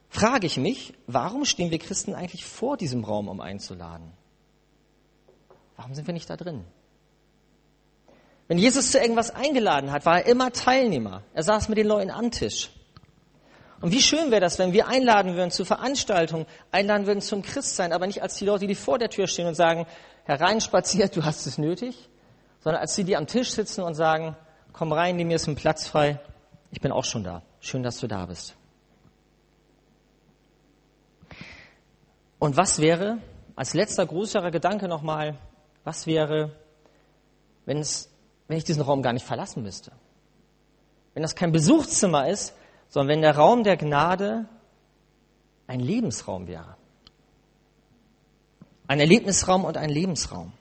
frage 0.09 0.47
ich 0.47 0.57
mich, 0.57 0.95
warum 1.07 1.45
stehen 1.45 1.71
wir 1.71 1.79
Christen 1.79 2.15
eigentlich 2.15 2.45
vor 2.45 2.77
diesem 2.77 3.05
Raum, 3.05 3.29
um 3.29 3.41
einzuladen? 3.41 4.13
Warum 5.77 5.95
sind 5.95 6.07
wir 6.07 6.15
nicht 6.15 6.29
da 6.29 6.37
drin? 6.37 6.65
Wenn 8.49 8.59
Jesus 8.59 8.91
zu 8.91 8.99
irgendwas 8.99 9.31
eingeladen 9.31 9.93
hat, 9.93 10.07
war 10.07 10.21
er 10.21 10.27
immer 10.27 10.51
Teilnehmer. 10.53 11.23
Er 11.35 11.43
saß 11.43 11.69
mit 11.69 11.77
den 11.77 11.87
Leuten 11.87 12.11
am 12.11 12.31
Tisch. 12.31 12.71
Und 13.81 13.93
wie 13.93 14.03
schön 14.03 14.31
wäre 14.31 14.41
das, 14.41 14.59
wenn 14.59 14.73
wir 14.73 14.89
einladen 14.89 15.37
würden 15.37 15.51
zu 15.51 15.65
Veranstaltungen, 15.65 16.47
einladen 16.73 17.07
würden 17.07 17.21
zum 17.21 17.43
Christsein, 17.43 17.93
aber 17.93 18.07
nicht 18.07 18.23
als 18.23 18.37
die 18.37 18.45
Leute, 18.45 18.67
die 18.67 18.75
vor 18.75 18.99
der 18.99 19.11
Tür 19.11 19.29
stehen 19.29 19.47
und 19.47 19.55
sagen, 19.55 19.87
hereinspaziert, 20.25 21.15
du 21.15 21.25
hast 21.25 21.47
es 21.47 21.59
nötig, 21.59 22.09
sondern 22.61 22.81
als 22.81 22.97
die, 22.97 23.05
die 23.05 23.17
am 23.17 23.27
Tisch 23.27 23.51
sitzen 23.51 23.83
und 23.83 23.95
sagen, 23.95 24.37
komm 24.73 24.93
rein, 24.93 25.17
nimm 25.17 25.29
mir 25.29 25.37
ist 25.37 25.47
ein 25.47 25.55
Platz 25.55 25.87
frei, 25.87 26.19
ich 26.71 26.81
bin 26.81 26.91
auch 26.91 27.05
schon 27.05 27.23
da. 27.23 27.43
Schön, 27.61 27.83
dass 27.83 27.99
du 27.99 28.09
da 28.09 28.27
bist. 28.27 28.58
Und 32.39 32.57
was 32.57 32.79
wäre, 32.79 33.19
als 33.57 33.75
letzter 33.75 34.07
größerer 34.07 34.51
Gedanke 34.51 34.89
nochmal, 34.89 35.37
was 35.85 36.07
wäre, 36.07 36.53
wenn, 37.67 37.79
es, 37.79 38.11
wenn 38.47 38.59
ich 38.59 38.65
diesen 38.65 38.83
Raum 38.83 39.03
gar 39.03 39.13
nicht 39.13 39.27
verlassen 39.27 39.63
müsste? 39.63 39.93
Wenn 41.15 41.23
das 41.23 41.35
kein 41.35 41.51
Besuchszimmer 41.51 42.29
ist, 42.29 42.55
sondern 42.89 43.09
wenn 43.09 43.23
der 43.23 43.37
Raum 43.37 43.65
der 43.65 43.77
Gnade 43.77 44.47
ein 45.67 45.81
Lebensraum 45.81 46.47
wäre. 46.47 46.77
Ein 48.87 49.01
Erlebnisraum 49.01 49.65
und 49.65 49.77
ein 49.77 49.91
Lebensraum. 49.91 50.53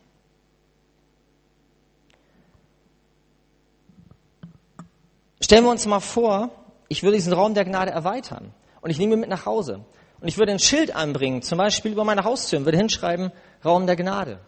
Stellen 5.39 5.63
wir 5.63 5.71
uns 5.71 5.85
mal 5.85 6.01
vor, 6.01 6.49
ich 6.89 7.03
würde 7.03 7.15
diesen 7.15 7.31
Raum 7.31 7.53
der 7.53 7.63
Gnade 7.63 7.91
erweitern 7.91 8.53
und 8.81 8.89
ich 8.89 8.97
nehme 8.97 9.13
ihn 9.13 9.19
mit 9.21 9.29
nach 9.29 9.45
Hause 9.45 9.85
und 10.19 10.27
ich 10.27 10.37
würde 10.37 10.51
ein 10.51 10.59
Schild 10.59 10.95
anbringen, 10.95 11.41
zum 11.41 11.57
Beispiel 11.57 11.91
über 11.91 12.03
meine 12.03 12.23
Haustür 12.23 12.59
und 12.59 12.65
würde 12.65 12.77
hinschreiben, 12.77 13.31
Raum 13.63 13.85
der 13.85 13.95
Gnade. 13.95 14.39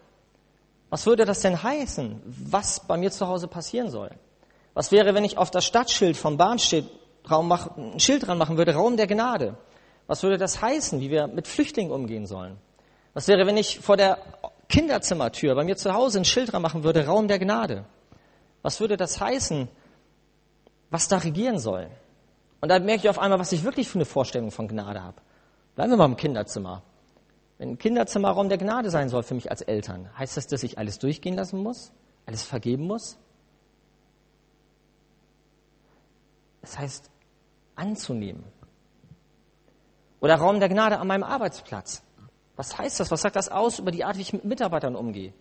Was 0.88 1.06
würde 1.06 1.24
das 1.24 1.40
denn 1.40 1.62
heißen, 1.62 2.20
was 2.24 2.80
bei 2.86 2.96
mir 2.96 3.12
zu 3.12 3.28
Hause 3.28 3.46
passieren 3.46 3.90
soll? 3.90 4.10
Was 4.74 4.90
wäre, 4.90 5.14
wenn 5.14 5.24
ich 5.24 5.38
auf 5.38 5.50
das 5.50 5.64
Stadtschild 5.64 6.16
vom 6.16 6.36
mach, 6.36 7.76
ein 7.76 8.00
Schild 8.00 8.26
dran 8.26 8.38
machen 8.38 8.56
würde, 8.56 8.74
Raum 8.74 8.96
der 8.96 9.06
Gnade. 9.06 9.56
Was 10.06 10.22
würde 10.22 10.38
das 10.38 10.60
heißen, 10.60 11.00
wie 11.00 11.10
wir 11.10 11.28
mit 11.28 11.46
Flüchtlingen 11.46 11.92
umgehen 11.92 12.26
sollen? 12.26 12.56
Was 13.14 13.28
wäre, 13.28 13.46
wenn 13.46 13.56
ich 13.56 13.78
vor 13.80 13.96
der 13.96 14.18
Kinderzimmertür 14.68 15.54
bei 15.54 15.64
mir 15.64 15.76
zu 15.76 15.92
Hause 15.94 16.18
ein 16.18 16.24
Schild 16.24 16.52
dran 16.52 16.62
machen 16.62 16.82
würde, 16.82 17.06
Raum 17.06 17.28
der 17.28 17.38
Gnade? 17.38 17.84
Was 18.62 18.80
würde 18.80 18.96
das 18.96 19.20
heißen, 19.20 19.68
was 20.90 21.08
da 21.08 21.18
regieren 21.18 21.58
soll? 21.58 21.88
Und 22.60 22.68
da 22.68 22.78
merke 22.78 23.02
ich 23.02 23.08
auf 23.08 23.18
einmal, 23.18 23.38
was 23.38 23.52
ich 23.52 23.62
wirklich 23.62 23.88
für 23.88 23.98
eine 23.98 24.04
Vorstellung 24.04 24.50
von 24.50 24.68
Gnade 24.68 25.02
habe. 25.02 25.20
Bleiben 25.74 25.90
wir 25.90 25.96
mal 25.96 26.06
im 26.06 26.16
Kinderzimmer. 26.16 26.82
Wenn 27.58 27.70
ein 27.70 27.78
Kinderzimmer 27.78 28.30
Raum 28.30 28.48
der 28.48 28.58
Gnade 28.58 28.90
sein 28.90 29.08
soll 29.08 29.22
für 29.22 29.34
mich 29.34 29.50
als 29.50 29.60
Eltern, 29.62 30.08
heißt 30.16 30.36
das, 30.36 30.46
dass 30.46 30.62
ich 30.62 30.78
alles 30.78 30.98
durchgehen 30.98 31.36
lassen 31.36 31.62
muss? 31.62 31.92
Alles 32.26 32.42
vergeben 32.42 32.86
muss? 32.86 33.18
Das 36.62 36.78
heißt, 36.78 37.10
anzunehmen. 37.74 38.44
Oder 40.20 40.36
Raum 40.36 40.60
der 40.60 40.68
Gnade 40.68 40.98
an 40.98 41.06
meinem 41.06 41.22
Arbeitsplatz. 41.22 42.02
Was 42.56 42.78
heißt 42.78 43.00
das? 43.00 43.10
Was 43.10 43.22
sagt 43.22 43.36
das 43.36 43.48
aus 43.48 43.78
über 43.78 43.90
die 43.90 44.04
Art, 44.04 44.16
wie 44.16 44.22
ich 44.22 44.32
mit 44.32 44.44
Mitarbeitern 44.44 44.94
umgehe? 44.94 45.32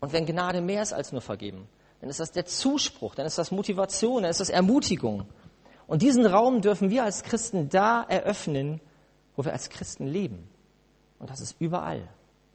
Und 0.00 0.12
wenn 0.12 0.26
Gnade 0.26 0.60
mehr 0.60 0.82
ist 0.82 0.92
als 0.92 1.12
nur 1.12 1.20
vergeben, 1.20 1.68
dann 2.00 2.10
ist 2.10 2.20
das 2.20 2.32
der 2.32 2.44
Zuspruch, 2.44 3.14
dann 3.14 3.24
ist 3.24 3.38
das 3.38 3.50
Motivation, 3.50 4.22
dann 4.22 4.30
ist 4.30 4.40
das 4.40 4.50
Ermutigung. 4.50 5.26
Und 5.86 6.02
diesen 6.02 6.24
Raum 6.26 6.60
dürfen 6.60 6.90
wir 6.90 7.04
als 7.04 7.22
Christen 7.22 7.68
da 7.68 8.02
eröffnen, 8.02 8.80
wo 9.36 9.44
wir 9.44 9.52
als 9.52 9.70
Christen 9.70 10.06
leben. 10.06 10.48
Und 11.18 11.30
das 11.30 11.40
ist 11.40 11.56
überall. 11.60 12.08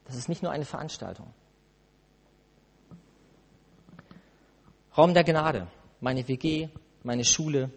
Das 0.04 0.16
ist 0.16 0.28
nicht 0.28 0.42
nur 0.42 0.52
eine 0.52 0.64
Veranstaltung. 0.64 1.32
Raum 4.96 5.14
der 5.14 5.24
Gnade 5.24 5.68
meine 6.00 6.26
WG, 6.26 6.68
meine 7.02 7.24
Schule, 7.24 7.70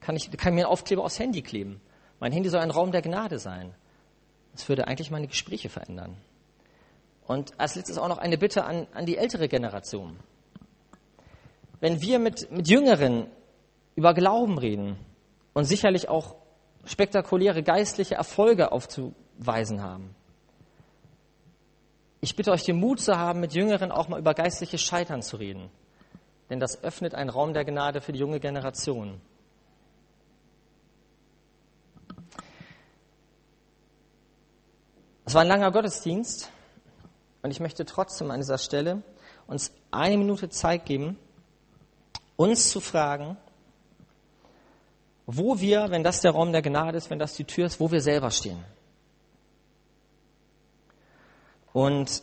kann 0.00 0.16
ich 0.16 0.30
kann 0.30 0.54
mir 0.54 0.62
einen 0.62 0.72
Aufkleber 0.72 1.04
aufs 1.04 1.18
Handy 1.18 1.42
kleben. 1.42 1.80
Mein 2.20 2.32
Handy 2.32 2.48
soll 2.48 2.60
ein 2.60 2.70
Raum 2.70 2.92
der 2.92 3.02
Gnade 3.02 3.38
sein. 3.38 3.74
Das 4.52 4.68
würde 4.68 4.86
eigentlich 4.86 5.10
meine 5.10 5.26
Gespräche 5.26 5.68
verändern. 5.68 6.16
Und 7.26 7.58
als 7.58 7.74
letztes 7.74 7.98
auch 7.98 8.08
noch 8.08 8.18
eine 8.18 8.38
Bitte 8.38 8.64
an, 8.64 8.86
an 8.94 9.04
die 9.04 9.16
ältere 9.16 9.48
Generation. 9.48 10.18
Wenn 11.80 12.00
wir 12.00 12.18
mit, 12.18 12.50
mit 12.52 12.68
Jüngeren 12.68 13.26
über 13.96 14.14
Glauben 14.14 14.58
reden 14.58 14.96
und 15.52 15.64
sicherlich 15.64 16.08
auch 16.08 16.36
spektakuläre 16.84 17.64
geistliche 17.64 18.14
Erfolge 18.14 18.70
aufzuweisen 18.70 19.82
haben, 19.82 20.14
ich 22.20 22.36
bitte 22.36 22.50
euch 22.50 22.64
den 22.64 22.78
Mut 22.78 23.00
zu 23.00 23.18
haben, 23.18 23.40
mit 23.40 23.54
Jüngeren 23.54 23.92
auch 23.92 24.08
mal 24.08 24.18
über 24.18 24.34
geistliches 24.34 24.80
Scheitern 24.80 25.22
zu 25.22 25.36
reden 25.36 25.70
denn 26.50 26.60
das 26.60 26.82
öffnet 26.82 27.14
einen 27.14 27.30
Raum 27.30 27.52
der 27.54 27.64
Gnade 27.64 28.00
für 28.00 28.12
die 28.12 28.18
junge 28.18 28.40
Generation. 28.40 29.20
Es 35.24 35.34
war 35.34 35.42
ein 35.42 35.48
langer 35.48 35.72
Gottesdienst 35.72 36.52
und 37.42 37.50
ich 37.50 37.58
möchte 37.58 37.84
trotzdem 37.84 38.30
an 38.30 38.38
dieser 38.38 38.58
Stelle 38.58 39.02
uns 39.48 39.72
eine 39.90 40.16
Minute 40.16 40.48
Zeit 40.48 40.86
geben, 40.86 41.18
uns 42.36 42.70
zu 42.70 42.80
fragen, 42.80 43.36
wo 45.26 45.60
wir, 45.60 45.90
wenn 45.90 46.04
das 46.04 46.20
der 46.20 46.32
Raum 46.32 46.52
der 46.52 46.62
Gnade 46.62 46.96
ist, 46.96 47.10
wenn 47.10 47.18
das 47.18 47.34
die 47.34 47.44
Tür 47.44 47.66
ist, 47.66 47.80
wo 47.80 47.90
wir 47.90 48.00
selber 48.00 48.30
stehen. 48.30 48.62
Und 51.72 52.22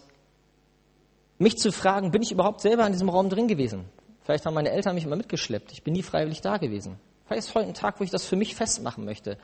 mich 1.37 1.57
zu 1.57 1.71
fragen, 1.71 2.11
bin 2.11 2.21
ich 2.21 2.31
überhaupt 2.31 2.61
selber 2.61 2.85
in 2.85 2.93
diesem 2.93 3.09
Raum 3.09 3.29
drin 3.29 3.47
gewesen? 3.47 3.85
Vielleicht 4.23 4.45
haben 4.45 4.53
meine 4.53 4.71
Eltern 4.71 4.95
mich 4.95 5.03
immer 5.03 5.17
mitgeschleppt. 5.17 5.73
Ich 5.73 5.83
bin 5.83 5.93
nie 5.93 6.01
freiwillig 6.01 6.41
da 6.41 6.57
gewesen. 6.57 6.97
Vielleicht 7.25 7.47
ist 7.47 7.55
heute 7.55 7.67
ein 7.67 7.73
Tag, 7.73 7.99
wo 7.99 8.03
ich 8.03 8.09
das 8.09 8.25
für 8.25 8.37
mich 8.37 8.55
festmachen 8.55 9.03
möchte. 9.03 9.37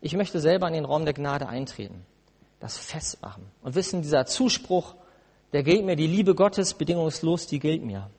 Ich 0.00 0.14
möchte 0.14 0.40
selber 0.40 0.66
in 0.66 0.74
den 0.74 0.84
Raum 0.84 1.04
der 1.04 1.14
Gnade 1.14 1.48
eintreten. 1.48 2.04
Das 2.58 2.76
festmachen. 2.76 3.44
Und 3.62 3.74
wissen, 3.76 4.02
dieser 4.02 4.26
Zuspruch, 4.26 4.94
der 5.52 5.62
gilt 5.62 5.84
mir, 5.84 5.96
die 5.96 6.06
Liebe 6.06 6.34
Gottes 6.34 6.74
bedingungslos, 6.74 7.46
die 7.46 7.60
gilt 7.60 7.82
mir. 7.82 8.10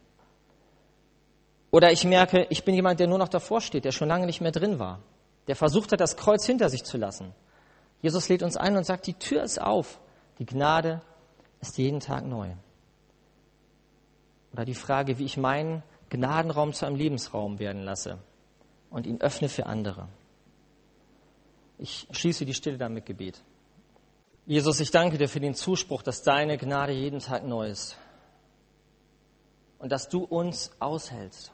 Oder 1.71 1.91
ich 1.91 2.05
merke, 2.05 2.47
ich 2.49 2.63
bin 2.63 2.75
jemand, 2.75 2.99
der 2.99 3.07
nur 3.07 3.17
noch 3.17 3.27
davor 3.27 3.61
steht, 3.61 3.85
der 3.85 3.91
schon 3.91 4.07
lange 4.07 4.25
nicht 4.25 4.41
mehr 4.41 4.51
drin 4.51 4.79
war, 4.79 4.99
der 5.47 5.55
versucht 5.55 5.91
hat, 5.91 5.99
das 5.99 6.17
Kreuz 6.17 6.45
hinter 6.45 6.69
sich 6.69 6.83
zu 6.83 6.97
lassen. 6.97 7.33
Jesus 8.01 8.29
lädt 8.29 8.43
uns 8.43 8.57
ein 8.57 8.77
und 8.77 8.85
sagt, 8.85 9.07
die 9.07 9.13
Tür 9.13 9.43
ist 9.43 9.61
auf, 9.61 9.99
die 10.39 10.45
Gnade 10.45 11.01
ist 11.61 11.77
jeden 11.77 11.99
Tag 11.99 12.25
neu. 12.25 12.51
Oder 14.53 14.65
die 14.65 14.75
Frage, 14.75 15.17
wie 15.17 15.25
ich 15.25 15.37
meinen 15.37 15.83
Gnadenraum 16.09 16.73
zu 16.73 16.85
einem 16.85 16.95
Lebensraum 16.95 17.59
werden 17.59 17.83
lasse 17.83 18.17
und 18.89 19.05
ihn 19.05 19.19
öffne 19.19 19.49
für 19.49 19.65
andere. 19.65 20.07
Ich 21.77 22.07
schließe 22.11 22.45
die 22.45 22.53
Stille 22.53 22.77
dann 22.77 22.93
mit 22.93 23.05
Gebet. 23.05 23.41
Jesus, 24.45 24.79
ich 24.79 24.91
danke 24.91 25.17
dir 25.17 25.27
für 25.27 25.41
den 25.41 25.53
Zuspruch, 25.53 26.01
dass 26.01 26.23
deine 26.23 26.57
Gnade 26.57 26.93
jeden 26.93 27.19
Tag 27.19 27.45
neu 27.45 27.67
ist 27.67 27.97
und 29.79 29.91
dass 29.91 30.07
du 30.07 30.23
uns 30.23 30.71
aushältst. 30.79 31.51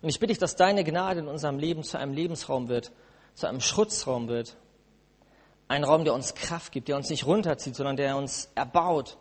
Und 0.00 0.08
ich 0.08 0.20
bitte 0.20 0.32
dich, 0.32 0.38
dass 0.38 0.56
deine 0.56 0.84
Gnade 0.84 1.20
in 1.20 1.28
unserem 1.28 1.58
Leben 1.58 1.82
zu 1.82 1.98
einem 1.98 2.12
Lebensraum 2.12 2.68
wird, 2.68 2.92
zu 3.34 3.46
einem 3.46 3.60
Schutzraum 3.60 4.28
wird. 4.28 4.56
Ein 5.66 5.84
Raum, 5.84 6.04
der 6.04 6.14
uns 6.14 6.34
Kraft 6.34 6.72
gibt, 6.72 6.88
der 6.88 6.96
uns 6.96 7.10
nicht 7.10 7.26
runterzieht, 7.26 7.74
sondern 7.74 7.96
der 7.96 8.16
uns 8.16 8.50
erbaut, 8.54 9.18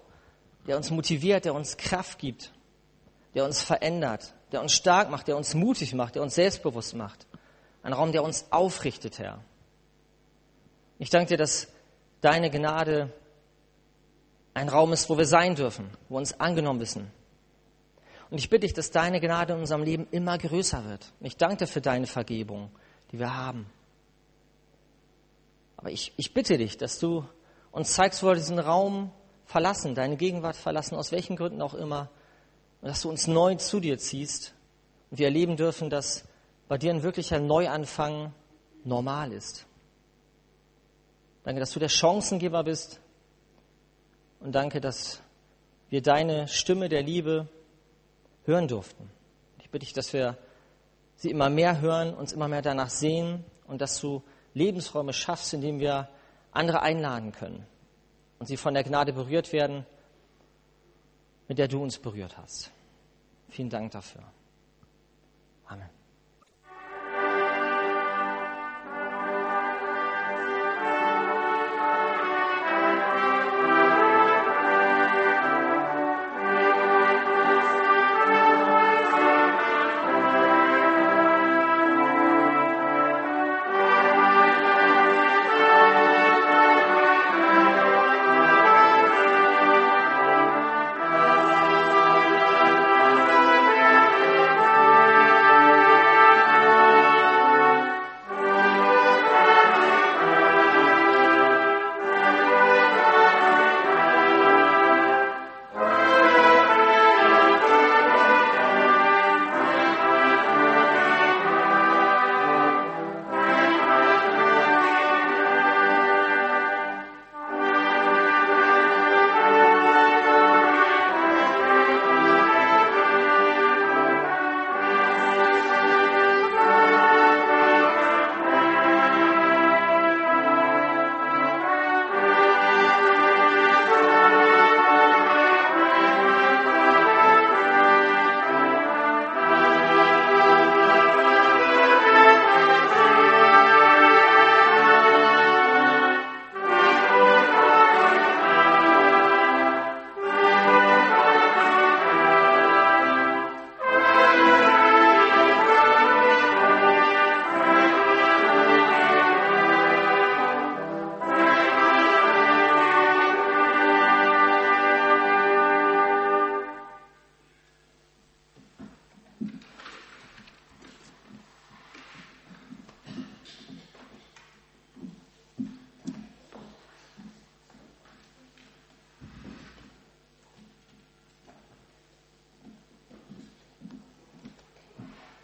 der 0.67 0.77
uns 0.77 0.91
motiviert, 0.91 1.45
der 1.45 1.53
uns 1.53 1.77
Kraft 1.77 2.19
gibt, 2.19 2.53
der 3.33 3.45
uns 3.45 3.61
verändert, 3.61 4.33
der 4.51 4.61
uns 4.61 4.73
stark 4.73 5.09
macht, 5.09 5.27
der 5.27 5.37
uns 5.37 5.53
mutig 5.53 5.93
macht, 5.93 6.15
der 6.15 6.21
uns 6.21 6.35
selbstbewusst 6.35 6.95
macht. 6.95 7.25
Ein 7.83 7.93
Raum, 7.93 8.11
der 8.11 8.23
uns 8.23 8.45
aufrichtet, 8.51 9.19
Herr. 9.19 9.39
Ich 10.99 11.09
danke 11.09 11.29
dir, 11.29 11.37
dass 11.37 11.67
deine 12.21 12.49
Gnade 12.49 13.13
ein 14.53 14.69
Raum 14.69 14.93
ist, 14.93 15.09
wo 15.09 15.17
wir 15.17 15.25
sein 15.25 15.55
dürfen, 15.55 15.89
wo 16.09 16.15
wir 16.15 16.19
uns 16.19 16.39
angenommen 16.39 16.79
wissen, 16.79 17.11
und 18.29 18.37
ich 18.37 18.49
bitte 18.49 18.61
dich, 18.61 18.73
dass 18.73 18.91
deine 18.91 19.19
Gnade 19.19 19.53
in 19.53 19.59
unserem 19.59 19.83
Leben 19.83 20.07
immer 20.11 20.37
größer 20.37 20.85
wird. 20.85 21.13
Ich 21.21 21.37
danke 21.37 21.57
dir 21.57 21.67
für 21.67 21.81
deine 21.81 22.07
Vergebung, 22.07 22.71
die 23.11 23.19
wir 23.19 23.35
haben. 23.35 23.67
Aber 25.77 25.91
ich, 25.91 26.13
ich 26.17 26.33
bitte 26.33 26.57
dich, 26.57 26.77
dass 26.77 26.99
du 26.99 27.25
uns 27.71 27.93
zeigst, 27.93 28.23
wo 28.23 28.27
wir 28.27 28.35
diesen 28.35 28.59
Raum 28.59 29.11
verlassen, 29.45 29.95
deine 29.95 30.17
Gegenwart 30.17 30.55
verlassen, 30.55 30.95
aus 30.95 31.11
welchen 31.11 31.35
Gründen 31.35 31.61
auch 31.61 31.73
immer, 31.73 32.09
und 32.81 32.89
dass 32.89 33.01
du 33.01 33.09
uns 33.09 33.27
neu 33.27 33.55
zu 33.55 33.79
dir 33.79 33.97
ziehst 33.97 34.53
und 35.09 35.19
wir 35.19 35.27
erleben 35.27 35.55
dürfen, 35.55 35.89
dass 35.89 36.25
bei 36.67 36.77
dir 36.77 36.91
ein 36.91 37.03
wirklicher 37.03 37.39
Neuanfang 37.39 38.33
normal 38.83 39.31
ist. 39.31 39.65
Danke, 41.43 41.59
dass 41.59 41.71
du 41.71 41.79
der 41.79 41.89
Chancengeber 41.89 42.63
bist 42.63 42.99
und 44.41 44.53
danke, 44.53 44.81
dass 44.81 45.21
wir 45.89 46.01
deine 46.01 46.47
Stimme 46.47 46.89
der 46.89 47.01
Liebe 47.01 47.47
hören 48.47 48.67
durften. 48.67 49.11
Ich 49.59 49.69
bitte 49.69 49.85
dich, 49.85 49.93
dass 49.93 50.13
wir 50.13 50.37
sie 51.15 51.29
immer 51.29 51.49
mehr 51.49 51.81
hören, 51.81 52.13
uns 52.13 52.31
immer 52.31 52.47
mehr 52.47 52.61
danach 52.61 52.89
sehen 52.89 53.43
und 53.67 53.81
dass 53.81 53.99
du 53.99 54.23
Lebensräume 54.53 55.13
schaffst, 55.13 55.53
in 55.53 55.61
denen 55.61 55.79
wir 55.79 56.09
andere 56.51 56.81
einladen 56.81 57.31
können 57.31 57.67
und 58.39 58.47
sie 58.47 58.57
von 58.57 58.73
der 58.73 58.83
Gnade 58.83 59.13
berührt 59.13 59.51
werden, 59.53 59.85
mit 61.47 61.57
der 61.57 61.67
du 61.67 61.83
uns 61.83 61.99
berührt 61.99 62.37
hast. 62.37 62.71
Vielen 63.49 63.69
Dank 63.69 63.91
dafür. 63.91 64.23
Amen. 65.65 65.96